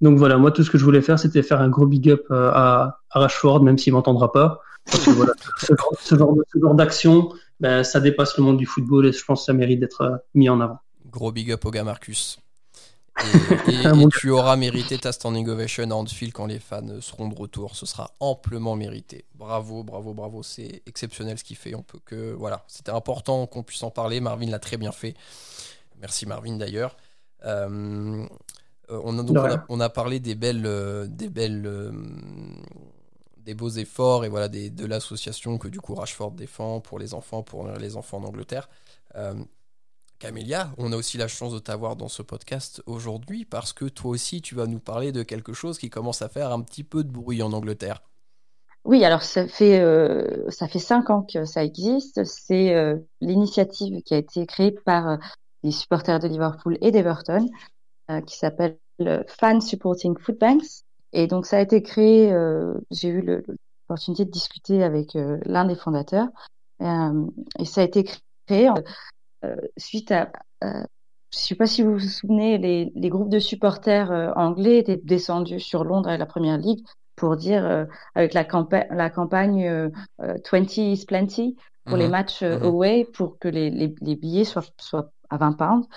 [0.01, 2.25] Donc voilà, moi tout ce que je voulais faire, c'était faire un gros big up
[2.31, 4.59] euh, à, à Rashford, même s'il m'entendra pas.
[4.85, 7.29] Parce que voilà, ce, ce genre, genre d'action,
[7.59, 10.17] ben, ça dépasse le monde du football et je pense que ça mérite d'être euh,
[10.33, 10.79] mis en avant.
[11.09, 12.39] Gros big up au gars Marcus.
[13.23, 17.75] Et, tu auras mérité ta standing ovation à Anfield quand les fans seront de retour.
[17.75, 19.25] Ce sera amplement mérité.
[19.35, 20.43] Bravo, bravo, bravo.
[20.43, 21.75] C'est exceptionnel ce qu'il fait.
[21.75, 24.19] On peut que voilà, c'était important qu'on puisse en parler.
[24.19, 25.15] Marvin l'a très bien fait.
[25.99, 26.97] Merci Marvin d'ailleurs.
[27.45, 28.27] Euh,
[28.89, 31.91] on, a, on, a, parlé des belles, euh, des belles, euh,
[33.37, 37.13] des beaux efforts et voilà des, de l'association que du coup Rashford défend pour les
[37.13, 38.69] enfants, pour les enfants en Angleterre.
[40.19, 44.11] Camélia, on a aussi la chance de t'avoir dans ce podcast aujourd'hui parce que toi
[44.11, 47.03] aussi tu vas nous parler de quelque chose qui commence à faire un petit peu
[47.03, 48.01] de bruit en Angleterre.
[48.85, 52.23] Oui, alors ça fait euh, ça fait cinq ans que ça existe.
[52.23, 55.17] C'est euh, l'initiative qui a été créée par euh,
[55.63, 57.47] les supporters de Liverpool et d'Everton,
[58.27, 58.77] qui s'appelle
[59.27, 60.83] Fan Supporting Food Banks.
[61.11, 62.31] Et donc ça a été créé.
[62.91, 66.27] J'ai eu l'opportunité de discuter avec l'un des fondateurs,
[66.79, 68.05] et ça a été
[68.45, 68.69] créé
[69.77, 70.31] suite à,
[71.35, 74.77] je ne sais pas si vous vous souvenez, les, les groupes de supporters euh, anglais
[74.77, 76.83] étaient descendus sur Londres et la Première Ligue
[77.17, 82.11] pour dire, euh, avec la, campagne, la campagne 20 is plenty pour les mhm.
[82.11, 82.63] matchs mhm.
[82.63, 85.87] away, pour que les, les, les, billets soient, soient à 20 pounds.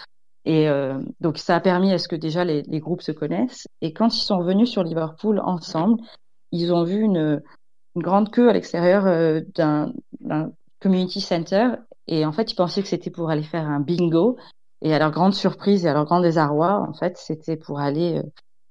[0.44, 0.66] Et
[1.20, 3.68] donc ça a permis à ce que déjà les, les, groupes se connaissent.
[3.82, 6.00] Et quand ils sont revenus sur Liverpool ensemble,
[6.52, 7.42] ils ont vu une,
[7.96, 9.92] une grande queue à l'extérieur d'un
[10.80, 11.72] community center
[12.08, 14.36] et en fait, ils pensaient que c'était pour aller faire un bingo.
[14.80, 18.18] Et à leur grande surprise et à leur grand désarroi, en fait, c'était pour aller
[18.18, 18.22] euh,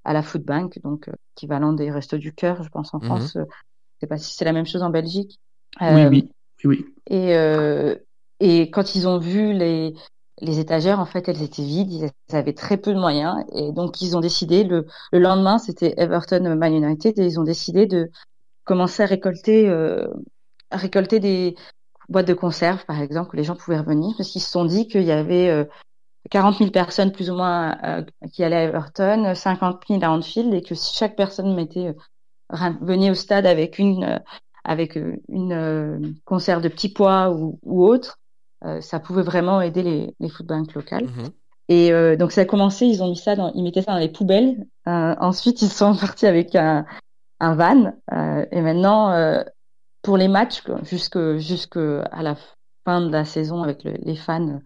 [0.06, 3.06] à la food bank, donc euh, équivalent des restos du cœur, je pense en mhm.
[3.06, 3.36] France.
[3.36, 5.38] Euh, je sais pas si c'est la même chose en Belgique.
[5.82, 6.30] oui, oui,
[6.64, 6.86] oui.
[7.10, 7.36] Et
[8.40, 9.94] et quand ils ont vu les
[10.40, 14.02] les étagères, en fait, elles étaient vides, ils avaient très peu de moyens, et donc
[14.02, 18.12] ils ont décidé le, le lendemain, c'était Everton Man United, et ils ont décidé de
[18.64, 19.68] commencer à récolter
[20.70, 21.56] à récolter des
[22.10, 24.88] boîte de conserve, par exemple, où les gens pouvaient revenir, parce qu'ils se sont dit
[24.88, 25.66] qu'il y avait euh,
[26.30, 30.54] 40 000 personnes plus ou moins euh, qui allaient à Everton, 50 000 à Anfield,
[30.54, 31.96] et que si chaque personne mettait
[32.54, 34.20] euh, venait au stade avec une euh,
[34.64, 35.00] avec
[35.30, 38.20] une conserve de petits pois ou, ou autre,
[38.82, 41.06] ça pouvait vraiment aider les, les food banks locales.
[41.06, 41.32] Mm-hmm.
[41.70, 44.12] Et donc ça a commencé, ils ont mis ça dans, ils mettaient ça dans les
[44.12, 44.68] poubelles.
[44.86, 46.86] ensuite, ils sont partis avec un,
[47.40, 47.94] un van.
[48.52, 49.42] et maintenant,
[50.08, 52.38] pour les matchs jusque jusque à la
[52.86, 54.62] fin de la saison avec les fans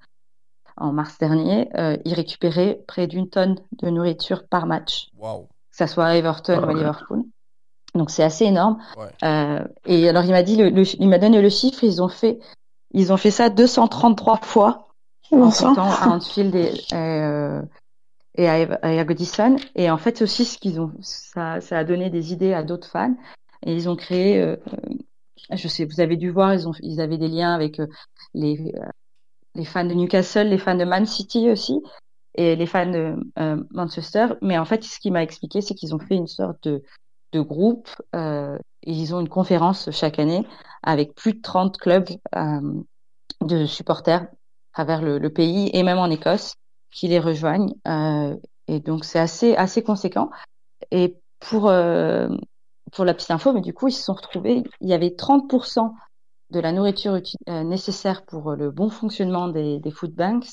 [0.78, 5.08] en mars dernier, euh, ils récupéraient près d'une tonne de nourriture par match.
[5.18, 5.48] Wow.
[5.72, 7.24] Que ça soit à Everton ou à Liverpool.
[7.96, 8.78] Donc c'est assez énorme.
[9.24, 11.84] Euh, et alors il m'a dit, le, il m'a donné le chiffre.
[11.84, 12.38] Ils ont fait
[12.92, 14.90] Ils ont fait ça 233 fois
[15.32, 17.64] en temps à Anfield et, euh,
[18.36, 19.56] et à, à Godison.
[19.74, 22.88] Et en fait aussi, ce qu'ils ont, ça, ça a donné des idées à d'autres
[22.88, 23.16] fans.
[23.66, 24.56] Et ils ont créé, euh,
[25.50, 27.88] je sais, vous avez dû voir, ils avaient des liens avec euh,
[28.34, 28.86] les, euh,
[29.56, 31.82] les fans de Newcastle, les fans de Man City aussi,
[32.36, 34.28] et les fans de euh, Manchester.
[34.42, 36.82] Mais en fait, ce qui m'a expliqué, c'est qu'ils ont fait une sorte de,
[37.34, 37.90] groupe.
[38.84, 40.46] Ils ont une conférence chaque année
[40.84, 42.10] avec plus de 30 clubs
[43.42, 46.56] de supporters à travers le, le, pays et même en Écosse
[46.92, 47.74] qui les rejoignent.
[48.68, 50.30] Et donc c'est assez assez conséquent.
[50.92, 51.72] Et pour
[52.92, 55.94] pour la petite info, mais du coup ils se sont retrouvés, il y avait 30%
[56.50, 57.20] de la nourriture
[57.50, 60.48] euh, nécessaire pour le bon fonctionnement des, des food banks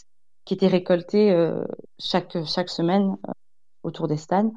[0.45, 1.64] qui était récoltée euh,
[1.99, 3.32] chaque chaque semaine euh,
[3.82, 4.51] autour des stades.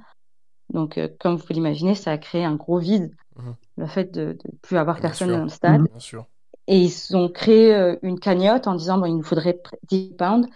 [0.72, 3.52] Donc, euh, comme vous pouvez l'imaginer, ça a créé un gros vide, mmh.
[3.78, 5.38] le fait de ne plus avoir bien personne sûr.
[5.38, 5.82] dans le stade.
[5.82, 6.26] Bien sûr.
[6.68, 9.60] Et ils ont créé euh, une cagnotte en disant bon, il nous faudrait
[9.90, 10.48] 10 pounds.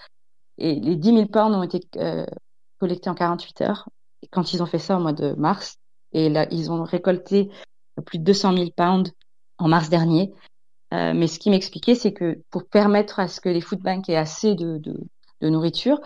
[0.57, 2.25] Et les 10 000 pounds ont été euh,
[2.79, 3.89] collectés en 48 heures.
[4.21, 5.77] Et quand ils ont fait ça au mois de mars,
[6.15, 7.49] et là, ils ont récolté
[8.05, 9.11] plus de 200 000 pounds
[9.57, 10.33] en mars dernier.
[10.93, 14.07] Euh, mais ce qui m'expliquait, c'est que pour permettre à ce que les food banks
[14.07, 14.97] aient assez de, de,
[15.41, 15.99] de nourriture,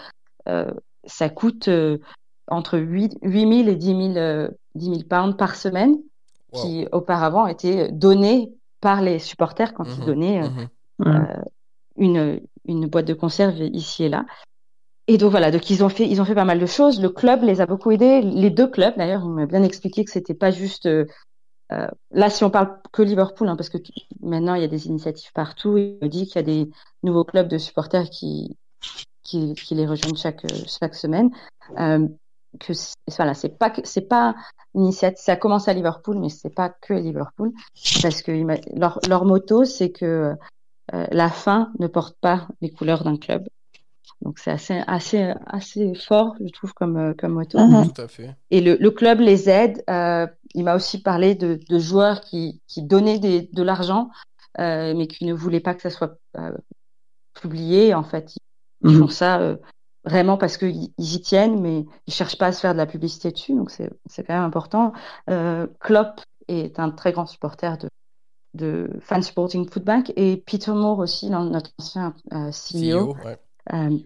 [0.48, 0.72] euh,
[1.06, 2.00] ça coûte euh,
[2.48, 6.00] entre 8, 8 000 et 10 000, euh, 10 000 pounds par semaine,
[6.54, 6.62] wow.
[6.62, 8.52] qui auparavant étaient donnés
[8.82, 10.42] par les supporters quand mmh, ils donnaient
[10.98, 11.44] mmh.
[11.98, 14.26] une, une boîte de conserve ici et là.
[15.10, 17.02] Et donc voilà, donc ils ont fait, ils ont fait pas mal de choses.
[17.02, 18.22] Le club les a beaucoup aidés.
[18.22, 20.86] Les deux clubs, d'ailleurs, ils m'ont bien expliqué que c'était pas juste.
[20.86, 21.08] Euh,
[22.12, 23.80] là, si on parle que Liverpool, hein, parce que
[24.22, 25.78] maintenant il y a des initiatives partout.
[25.78, 26.70] Il me dit qu'il y a des
[27.02, 28.56] nouveaux clubs de supporters qui
[29.34, 31.32] les rejoignent chaque chaque semaine.
[31.80, 32.08] Euh,
[32.60, 32.74] que
[33.18, 34.36] voilà, c'est pas c'est pas
[34.76, 35.24] une initiative.
[35.24, 37.52] Ça commence à Liverpool, mais c'est pas que Liverpool,
[38.04, 38.32] parce que
[38.78, 40.36] leur leur motto c'est que
[40.94, 43.48] euh, la fin ne porte pas les couleurs d'un club.
[44.22, 47.58] Donc c'est assez assez assez fort, je trouve comme comme motto.
[47.58, 47.94] Uh -huh.
[47.94, 48.36] Tout à fait.
[48.52, 49.84] Et le, le club les aide.
[49.90, 54.10] Euh, il m'a aussi parlé de, de joueurs qui qui donnaient des, de l'argent,
[54.60, 56.52] euh, mais qui ne voulaient pas que ça soit euh,
[57.42, 57.94] publié.
[57.94, 59.58] En fait, ils, ils font ça
[60.06, 63.32] vraiment parce qu'ils y tiennent, mais ils cherchent pas à se faire de la publicité
[63.32, 64.94] dessus, donc c'est c'est quand même important.
[65.30, 67.90] Euh, Klopp est un très grand supporter de
[68.56, 73.14] de Fan Supporting Food Bank et Peter Moore aussi, notre ancien euh, CEO.
[73.14, 73.38] CEO ouais.
[73.74, 73.98] Euh,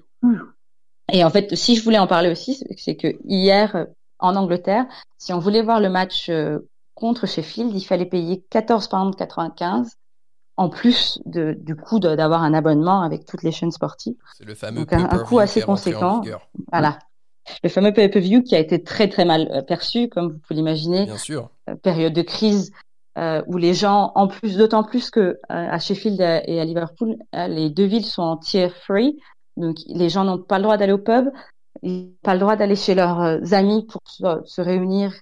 [1.11, 3.87] et en fait, si je voulais en parler aussi, c'est que hier
[4.19, 4.85] en Angleterre,
[5.17, 6.59] si on voulait voir le match euh,
[6.95, 9.97] contre Sheffield, il fallait payer 14 pounds 95
[10.55, 14.15] en plus de, du coût d'avoir un abonnement avec toutes les chaînes sportives.
[14.37, 16.21] C'est le fameux Donc un, un coût assez conséquent.
[16.71, 16.99] Voilà.
[17.63, 21.05] Le fameux pay-per-view qui a été très très mal euh, perçu, comme vous pouvez l'imaginer.
[21.05, 21.49] Bien sûr.
[21.69, 22.71] Euh, période de crise
[23.17, 27.15] euh, où les gens, en plus, d'autant plus que euh, à Sheffield et à Liverpool,
[27.35, 29.19] euh, les deux villes sont en tier free,
[29.57, 31.29] donc les gens n'ont pas le droit d'aller au pub,
[31.81, 35.13] ils n'ont pas le droit d'aller chez leurs euh, amis pour se, se réunir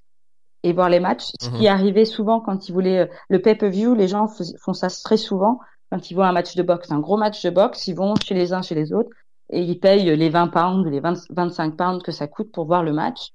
[0.64, 1.32] et voir les matchs.
[1.40, 1.54] Ce mmh.
[1.54, 4.28] qui arrivait souvent quand ils voulaient le pay-per-view, les gens
[4.60, 5.60] font ça très souvent
[5.92, 8.34] quand ils voient un match de boxe, un gros match de boxe, ils vont chez
[8.34, 9.10] les uns, chez les autres,
[9.50, 12.84] et ils payent les 20 pounds, les 20, 25 pounds que ça coûte pour voir
[12.84, 13.34] le match.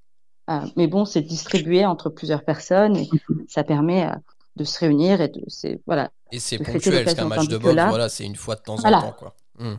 [0.49, 3.09] Euh, mais bon, c'est distribué entre plusieurs personnes et
[3.49, 4.15] ça permet euh,
[4.55, 6.11] de se réunir et de c'est voilà.
[6.33, 8.77] Et c'est ponctuel, parce qu'un match de boxe, là, voilà, c'est une fois de temps
[8.77, 8.99] voilà.
[8.99, 9.35] en temps, quoi.
[9.59, 9.75] Mmh.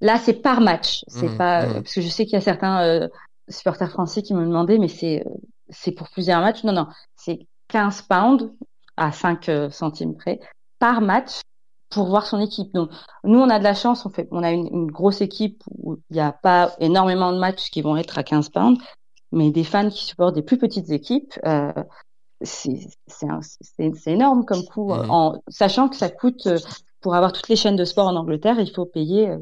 [0.00, 1.72] Là, c'est par match, c'est mmh, pas mmh.
[1.74, 3.08] parce que je sais qu'il y a certains euh,
[3.48, 5.24] supporters français qui me demandaient, mais c'est
[5.68, 6.64] c'est pour plusieurs matchs.
[6.64, 6.86] Non, non,
[7.16, 8.52] c'est 15 pounds
[8.96, 10.40] à 5 euh, centimes près
[10.78, 11.40] par match
[11.90, 12.72] pour voir son équipe.
[12.74, 12.90] Donc,
[13.24, 15.96] nous, on a de la chance, on fait, on a une, une grosse équipe où
[16.10, 18.78] il n'y a pas énormément de matchs qui vont être à 15 pounds,
[19.32, 21.72] mais des fans qui supportent des plus petites équipes, euh,
[22.42, 22.78] c'est
[24.06, 25.10] énorme comme coût, mmh.
[25.10, 26.58] en sachant que ça coûte, euh,
[27.00, 29.38] pour avoir toutes les chaînes de sport en Angleterre, il faut payer euh,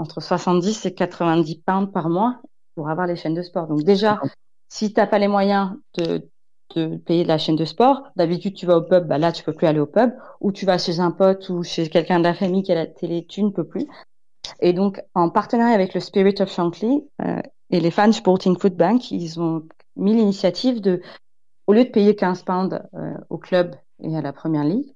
[0.00, 2.40] entre 70 et 90 pounds par mois
[2.74, 3.66] pour avoir les chaînes de sport.
[3.66, 4.20] Donc déjà,
[4.68, 6.28] si tu n'as pas les moyens de,
[6.74, 9.52] de payer la chaîne de sport, d'habitude tu vas au pub, bah là tu peux
[9.52, 12.34] plus aller au pub, ou tu vas chez un pote ou chez quelqu'un de la
[12.34, 13.86] famille qui a la télé, tu ne peux plus.
[14.60, 17.40] Et donc en partenariat avec le Spirit of Shankly euh,
[17.70, 21.02] et les Fans Sporting Food Bank, ils ont mis l'initiative de,
[21.66, 24.94] au lieu de payer 15 pounds euh, au club et à la première ligue,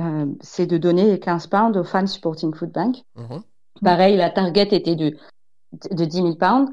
[0.00, 2.96] euh, c'est de donner 15 pounds aux Fans Sporting Food Bank.
[3.16, 3.42] -hmm.
[3.82, 5.16] Pareil, la target était de,
[5.90, 6.70] de 10 000 pounds.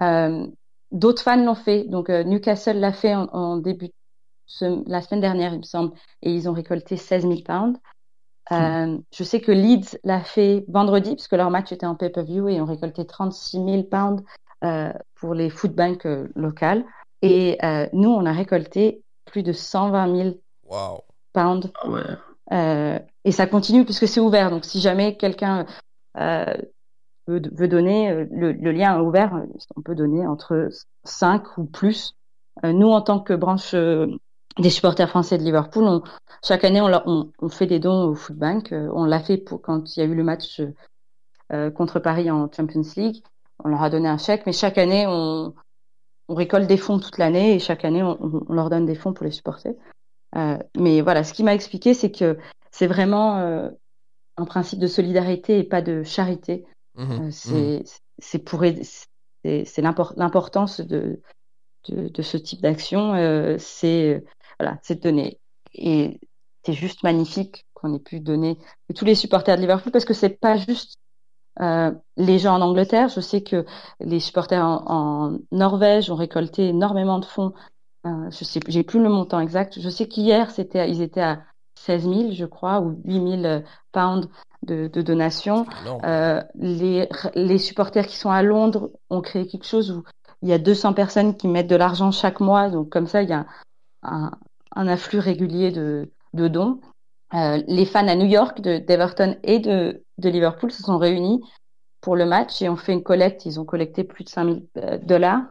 [0.00, 0.46] Euh,
[0.90, 1.84] D'autres fans l'ont fait.
[1.84, 3.90] Donc euh, Newcastle l'a fait en, en début
[4.52, 7.78] ce, la semaine dernière, il me semble, et ils ont récolté 16 000 pounds.
[8.50, 12.60] Euh, je sais que Leeds l'a fait vendredi, puisque leur match était en pay-per-view, et
[12.60, 14.22] ont récolté 36 000 pounds
[14.64, 16.84] euh, pour les food banks euh, locales.
[17.22, 20.34] Et euh, nous, on a récolté plus de 120 000
[20.68, 21.02] wow.
[21.32, 23.00] pounds ouais.
[23.24, 24.50] et ça continue puisque c'est ouvert.
[24.50, 25.64] Donc si jamais quelqu'un
[26.16, 29.42] veut, veut, donner, le, le, lien ouvert.
[29.76, 30.68] On peut donner entre
[31.04, 32.14] 5 ou plus.
[32.62, 33.74] nous, en tant que branche
[34.58, 35.84] des supporters français de Liverpool.
[35.84, 36.02] On,
[36.44, 38.72] chaque année, on, on, fait des dons au Food Bank.
[38.72, 40.60] Euh, on l'a fait pour quand il y a eu le match
[41.52, 43.22] euh, contre Paris en Champions League.
[43.64, 45.54] On leur a donné un chèque, mais chaque année, on,
[46.28, 49.24] on récolte des fonds toute l'année et chaque année, on, leur donne des fonds pour
[49.24, 49.76] les supporter.
[50.36, 52.38] Euh, mais voilà, ce qui m'a expliqué, c'est que
[52.70, 53.68] c'est vraiment euh,
[54.42, 56.64] un principe de solidarité et pas de charité.
[56.94, 57.84] Mmh euh, c'est mmh.
[58.18, 58.64] c'est pour
[59.44, 61.20] c'est l'importance de,
[61.88, 64.22] de, de, ce type d'action, c'est
[64.60, 65.40] voilà, c'est donné.
[65.74, 66.20] Et
[66.64, 68.58] c'est juste magnifique qu'on ait pu donner
[68.94, 70.96] tous les supporters de Liverpool parce que c'est pas juste
[71.60, 73.08] euh, les gens en Angleterre.
[73.08, 73.66] Je sais que
[74.00, 77.52] les supporters en, Norvège ont récolté énormément de fonds.
[78.06, 79.80] Euh, je sais, j'ai plus le montant exact.
[79.80, 81.42] Je sais qu'hier c'était, ils étaient à
[81.86, 83.62] 16 000, je crois, ou 8 000
[83.92, 84.28] pounds
[84.62, 85.66] de, de donations.
[86.04, 90.04] Euh, les, les supporters qui sont à Londres ont créé quelque chose où
[90.42, 92.68] il y a 200 personnes qui mettent de l'argent chaque mois.
[92.68, 93.46] Donc comme ça, il y a
[94.02, 94.30] un,
[94.74, 96.80] un afflux régulier de, de dons.
[97.34, 101.40] Euh, les fans à New York de d'Everton et de, de Liverpool se sont réunis
[102.00, 103.46] pour le match et ont fait une collecte.
[103.46, 105.42] Ils ont collecté plus de 5000 euh, dollars.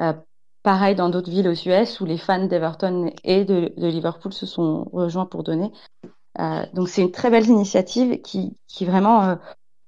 [0.00, 0.12] Euh,
[0.66, 4.46] pareil dans d'autres villes aux US où les fans d'Everton et de, de, Liverpool se
[4.46, 5.70] sont rejoints pour donner.
[6.40, 9.36] Euh, donc c'est une très belle initiative qui, qui vraiment euh,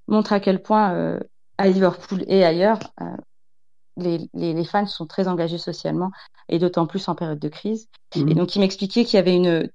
[0.06, 1.18] montre à quel point euh,
[1.58, 2.78] à Liverpool et ailleurs
[3.96, 6.12] les, les, les, fans sont très engagés socialement
[6.48, 7.88] et d'autant plus en période de crise.
[8.14, 8.28] Mmh.
[8.28, 9.68] Et donc, il m'expliquait qu'il y avait une,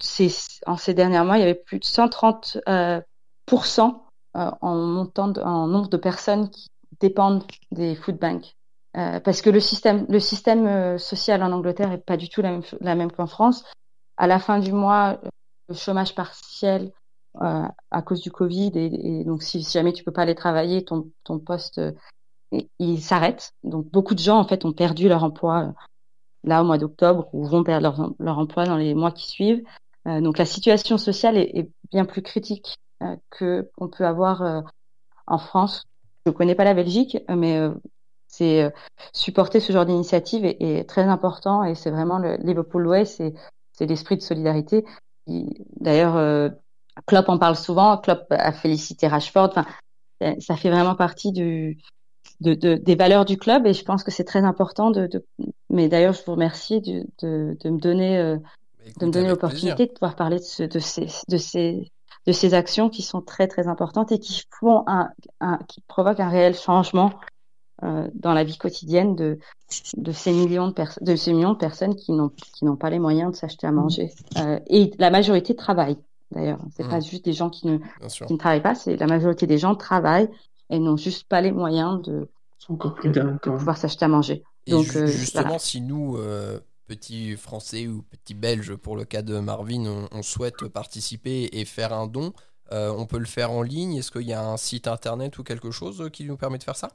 [0.00, 0.30] ces,
[0.66, 3.00] en ces derniers mois, il y avait plus de 130 euh,
[3.52, 6.66] euh, en montant, de, en nombre de personnes qui
[6.98, 8.56] dépendent des food banks.
[8.96, 12.42] Euh, parce que le système, le système euh, social en Angleterre est pas du tout
[12.42, 13.64] la même, qu'en France.
[14.16, 15.20] À la fin du mois,
[15.68, 16.90] le chômage partiel
[17.40, 21.10] euh, à cause du Covid et, donc si, jamais tu peux pas aller travailler, ton,
[21.24, 21.80] ton poste
[22.78, 23.52] il s'arrête.
[23.62, 25.72] Donc beaucoup de gens en fait ont perdu leur emploi
[26.44, 29.62] là au mois d'octobre ou vont perdre leur, leur, emploi dans les mois qui suivent.
[30.06, 34.60] Euh, donc la situation sociale est, bien plus critique euh, que qu'on peut avoir euh,
[35.26, 35.84] en France.
[36.26, 37.74] Je connais pas la Belgique, mais euh,
[38.40, 38.70] c'est euh,
[39.12, 43.34] supporter ce genre d'initiative est, est, très important et c'est vraiment le Liverpool Way, c'est
[43.72, 44.84] c'est l'esprit de solidarité.
[45.80, 46.50] D'ailleurs,
[47.06, 47.96] Klopp en parle souvent.
[47.96, 49.50] Klopp a félicité Rashford.
[49.54, 49.64] Enfin,
[50.38, 51.78] ça fait vraiment partie du
[52.40, 55.24] de, de, des valeurs du club et je pense que c'est très important de, de...
[55.68, 58.36] mais d'ailleurs je vous remercie de, me donner euh,
[58.98, 61.90] de me donner l'opportunité de pouvoir parler de, ce, de ces de ces
[62.26, 65.10] de ces actions qui sont très très importantes et qui font un,
[65.40, 67.29] un qui provoquent un réel changement euh,
[67.82, 69.38] dans la vie quotidienne de
[69.96, 72.90] de ces millions de personnes de ces millions de personnes qui n'ont qui n'ont pas
[72.90, 75.96] les moyens de s'acheter à manger euh, et la majorité travaille
[76.30, 76.90] d'ailleurs c'est mmh.
[76.90, 77.78] pas juste des gens qui ne
[78.26, 80.28] qui ne travaillent pas c'est la majorité des gens travaillent
[80.70, 82.28] et n'ont juste pas les moyens de,
[82.68, 84.42] de pouvoir s'acheter à manger.
[84.66, 85.58] Et Donc, euh, justement, voilà.
[85.58, 90.22] si nous, euh, petits Français ou petits Belges, pour le cas de Marvin, on, on
[90.22, 92.32] souhaite participer et faire un don,
[92.72, 95.42] euh, on peut le faire en ligne Est-ce qu'il y a un site internet ou
[95.42, 96.90] quelque chose qui nous permet de faire ça?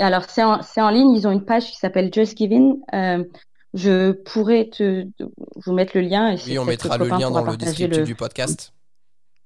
[0.00, 1.12] Alors, c'est en, en, ligne.
[1.12, 2.80] Ils ont une page qui s'appelle Just Giving.
[2.92, 3.24] Euh,
[3.74, 5.06] je pourrais te,
[5.64, 6.30] vous mettre le lien.
[6.30, 8.04] Et oui, on mettra le lien dans le descriptif le...
[8.04, 8.72] du podcast.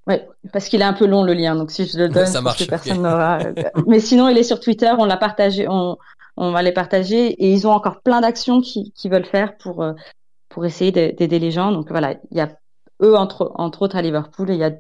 [0.06, 2.40] Ouais, parce qu'il est un peu long le lien, donc si je le donne, ça
[2.40, 3.40] marche, personne n'aura.
[3.42, 3.52] Euh,
[3.86, 5.98] mais sinon, il est sur Twitter, on l'a partagé, on,
[6.36, 9.82] on va les partager, et ils ont encore plein d'actions qu'ils qui veulent faire pour
[9.82, 9.92] euh,
[10.48, 11.70] pour essayer d'aider les gens.
[11.70, 12.50] Donc voilà, il y a
[13.02, 14.72] eux entre entre autres à Liverpool, et il y a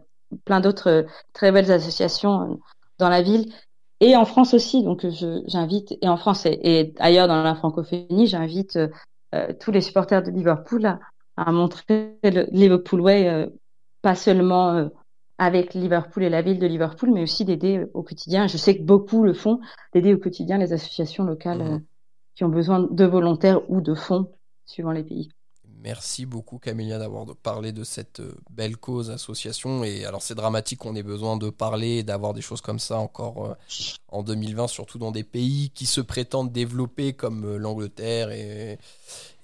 [0.44, 2.58] plein d'autres très belles associations
[2.98, 3.52] dans la ville
[4.00, 4.82] et en France aussi.
[4.82, 5.06] Donc
[5.46, 8.78] j'invite et en France et, et, ailleurs dans la francophonie, j'invite
[9.34, 11.00] euh, tous les supporters de Liverpool à,
[11.36, 13.46] à montrer le Liverpool Way, euh,
[14.02, 14.90] pas seulement
[15.38, 18.46] avec Liverpool et la ville de Liverpool, mais aussi d'aider au quotidien.
[18.46, 19.60] Je sais que beaucoup le font,
[19.94, 21.82] d'aider au quotidien les associations locales mmh.
[22.34, 24.30] qui ont besoin de volontaires ou de fonds
[24.66, 25.30] suivant les pays.
[25.82, 29.82] Merci beaucoup Camélia d'avoir parlé de cette euh, belle cause association.
[29.82, 32.98] Et alors c'est dramatique qu'on ait besoin de parler et d'avoir des choses comme ça
[32.98, 33.54] encore euh,
[34.08, 38.78] en 2020 surtout dans des pays qui se prétendent développer comme euh, l'Angleterre et, et,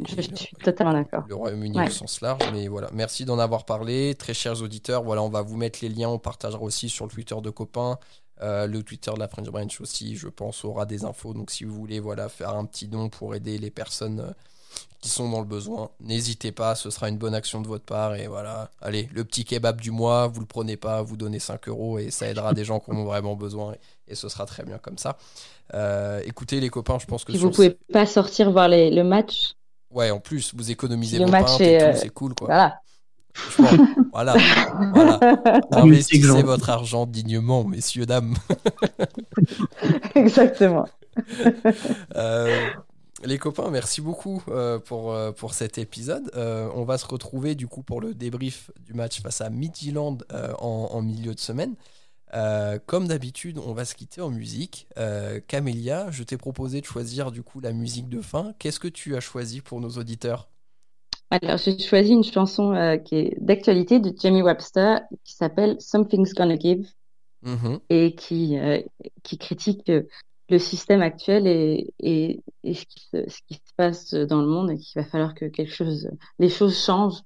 [0.00, 1.24] je suis le, totalement d'accord.
[1.26, 1.86] le Royaume-Uni ouais.
[1.86, 2.42] au sens large.
[2.52, 4.14] Mais voilà merci d'en avoir parlé.
[4.14, 6.10] Très chers auditeurs voilà on va vous mettre les liens.
[6.10, 7.98] On partagera aussi sur le Twitter de copains
[8.42, 11.32] euh, le Twitter de la French Branch aussi je pense aura des infos.
[11.32, 14.34] Donc si vous voulez voilà faire un petit don pour aider les personnes
[15.00, 15.90] qui sont dans le besoin.
[16.00, 18.16] N'hésitez pas, ce sera une bonne action de votre part.
[18.16, 21.68] Et voilà, allez, le petit kebab du mois, vous le prenez pas, vous donnez 5
[21.68, 23.74] euros et ça aidera des gens qui en ont vraiment besoin.
[23.74, 25.16] Et, et, ce sera très bien comme ça.
[25.74, 27.32] Euh, écoutez, les copains, je pense que.
[27.32, 29.52] Si vous pouvez pas sortir voir les, le match.
[29.90, 32.08] Ouais, en plus, vous économisez le vos match c'est euh...
[32.14, 32.34] cool.
[32.34, 32.46] Quoi.
[32.46, 32.80] Voilà.
[34.12, 34.34] voilà,
[34.94, 35.20] voilà.
[35.72, 38.34] Investissez votre argent dignement, messieurs, dames.
[40.14, 40.86] Exactement.
[42.14, 42.70] Euh,
[43.24, 46.30] les copains, merci beaucoup euh, pour, euh, pour cet épisode.
[46.34, 50.88] on va se retrouver du coup pour le débrief du match face à Midland en,
[50.92, 51.74] en, milieu de semaine.
[52.86, 54.88] comme d'habitude, on va se quitter en musique.
[55.48, 58.54] Camélia, je t'ai proposé de choisir du coup la musique de fin.
[58.58, 60.48] Qu'est-ce que tu as choisi pour nos auditeurs?
[61.30, 66.32] Alors, j'ai choisi une chanson euh, qui est d'actualité de Jamie Webster qui s'appelle Something's
[66.34, 66.86] Gonna Give
[67.44, 67.80] mm-hmm.
[67.90, 68.80] et qui, euh,
[69.24, 70.04] qui critique euh,
[70.48, 74.46] le système actuel et, et, et ce, qui se, ce, qui se, passe dans le
[74.46, 77.20] monde et qu'il va falloir que quelque chose, les choses changent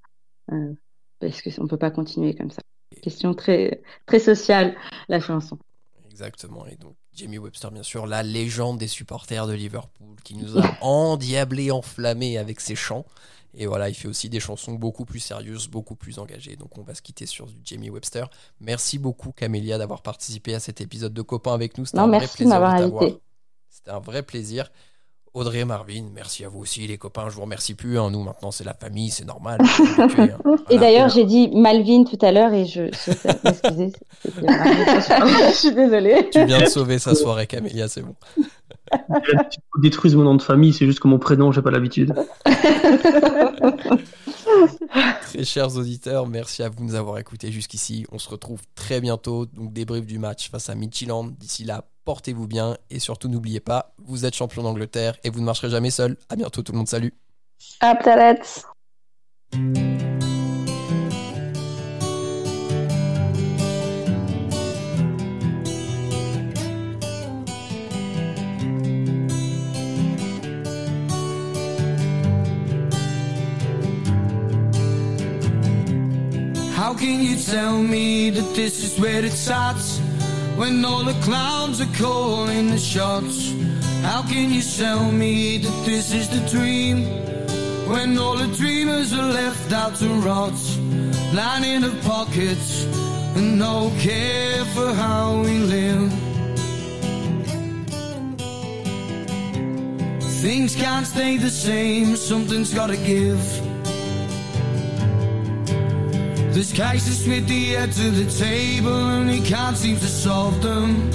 [1.20, 2.62] parce qu'on ne peut pas continuer comme ça.
[3.02, 4.74] Question très, très sociale,
[5.08, 5.58] la chanson.
[6.10, 6.66] Exactement.
[6.66, 10.62] Et donc, Jamie Webster, bien sûr, la légende des supporters de Liverpool qui nous a
[10.80, 13.06] endiablés, enflammés avec ses chants.
[13.54, 16.56] Et voilà, il fait aussi des chansons beaucoup plus sérieuses, beaucoup plus engagées.
[16.56, 18.30] Donc on va se quitter sur du Jamie Webster.
[18.60, 21.84] Merci beaucoup Camélia d'avoir participé à cet épisode de Copains avec nous.
[21.86, 23.04] C'était un vrai plaisir de t'avoir.
[23.68, 24.70] C'était un vrai plaisir.
[25.32, 27.28] Audrey et Marvin, merci à vous aussi les copains.
[27.28, 28.00] Je vous remercie plus.
[28.00, 28.10] Hein.
[28.10, 29.60] Nous maintenant c'est la famille, c'est normal.
[29.60, 30.08] Hein.
[30.70, 32.82] Et d'ailleurs j'ai dit Malvin tout à l'heure et je.
[32.82, 33.92] Excusez.
[34.24, 36.28] je suis désolée.
[36.32, 38.16] Tu viens de sauver sa soirée Camélia, c'est bon.
[39.80, 42.14] Détruise mon nom de famille, c'est juste que mon prénom, j'ai pas l'habitude.
[45.32, 48.06] très chers auditeurs, merci à vous de nous avoir écoutés jusqu'ici.
[48.12, 49.46] On se retrouve très bientôt.
[49.46, 51.30] Donc, débrief du match face à Midtjylland.
[51.38, 55.44] D'ici là, portez-vous bien et surtout, n'oubliez pas, vous êtes champion d'Angleterre et vous ne
[55.44, 56.16] marcherez jamais seul.
[56.28, 56.88] À bientôt, tout le monde.
[56.88, 57.14] Salut.
[57.80, 57.94] À
[76.80, 79.98] How can you tell me that this is where it starts?
[80.56, 83.52] When all the clowns are calling the shots.
[84.00, 87.04] How can you tell me that this is the dream?
[87.86, 90.58] When all the dreamers are left out to rot.
[91.34, 92.86] Lining of pockets
[93.36, 96.10] and no care for how we live.
[100.40, 103.69] Things can't stay the same, something's gotta give.
[106.52, 111.08] There's cases with the head to the table and he can't seem to solve them.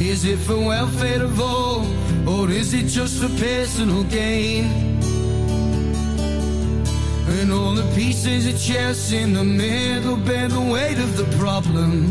[0.00, 1.86] Is it for welfare of all,
[2.28, 4.64] or is it just for personal gain?
[7.38, 12.08] And all the pieces of chess in the middle bear the weight of the problem.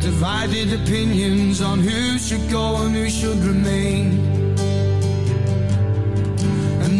[0.00, 4.53] Divided opinions on who should go and who should remain.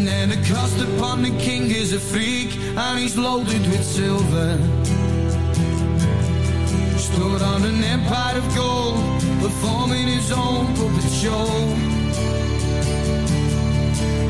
[0.06, 4.58] And the cost upon the king is a freak, and he's loaded with silver.
[6.98, 8.96] Stood on an empire of gold,
[9.40, 11.46] performing his own puppet show.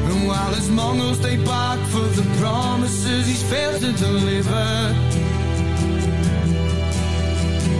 [0.08, 4.94] And while his Mongols they bark for the promises he's failed to deliver,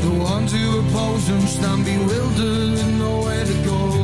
[0.02, 4.03] the ones who oppose him stand bewildered and nowhere to go.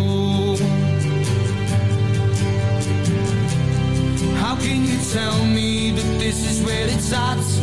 [4.61, 7.58] Can you tell me that this is where it starts?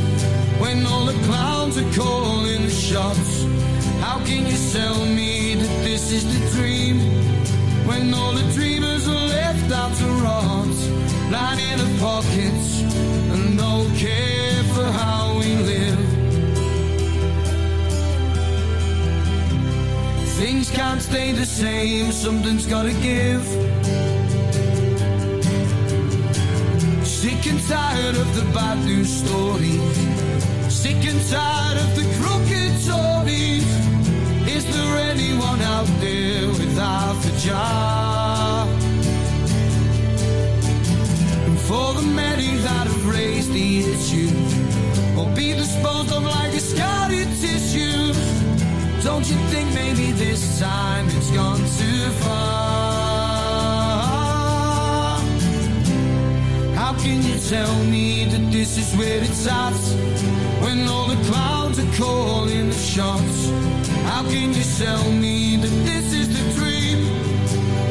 [0.59, 3.43] When all the clowns are calling the shots.
[4.01, 6.97] How can you tell me that this is the dream?
[7.85, 10.75] When all the dreamers are left out to rot,
[11.31, 12.81] lining the pockets
[13.33, 15.99] and no care for how we live.
[20.39, 23.45] Things can't stay the same, something's gotta give.
[27.17, 29.81] Sick and tired of the bad news stories.
[30.71, 33.65] Sick and tired of the crooked Tories.
[34.47, 38.67] Is there anyone out there without a job?
[41.47, 44.29] And for the many that have raised the issue,
[45.17, 48.13] or be disposed of like a discarded tissue,
[49.01, 52.86] don't you think maybe this time it's gone too far?
[57.07, 59.85] Can you tell me that this is where it starts?
[60.63, 63.39] When all the clouds are calling the shots.
[64.09, 66.99] How can you tell me that this is the dream?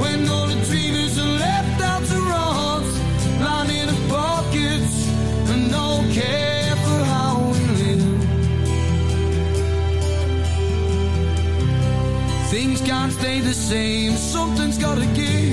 [0.02, 2.86] When all the dreamers are left out to rot,
[3.46, 4.96] lining the pockets
[5.52, 5.88] and no
[6.18, 8.04] care for how we live.
[12.54, 15.45] Things can't stay the same, something's gotta give.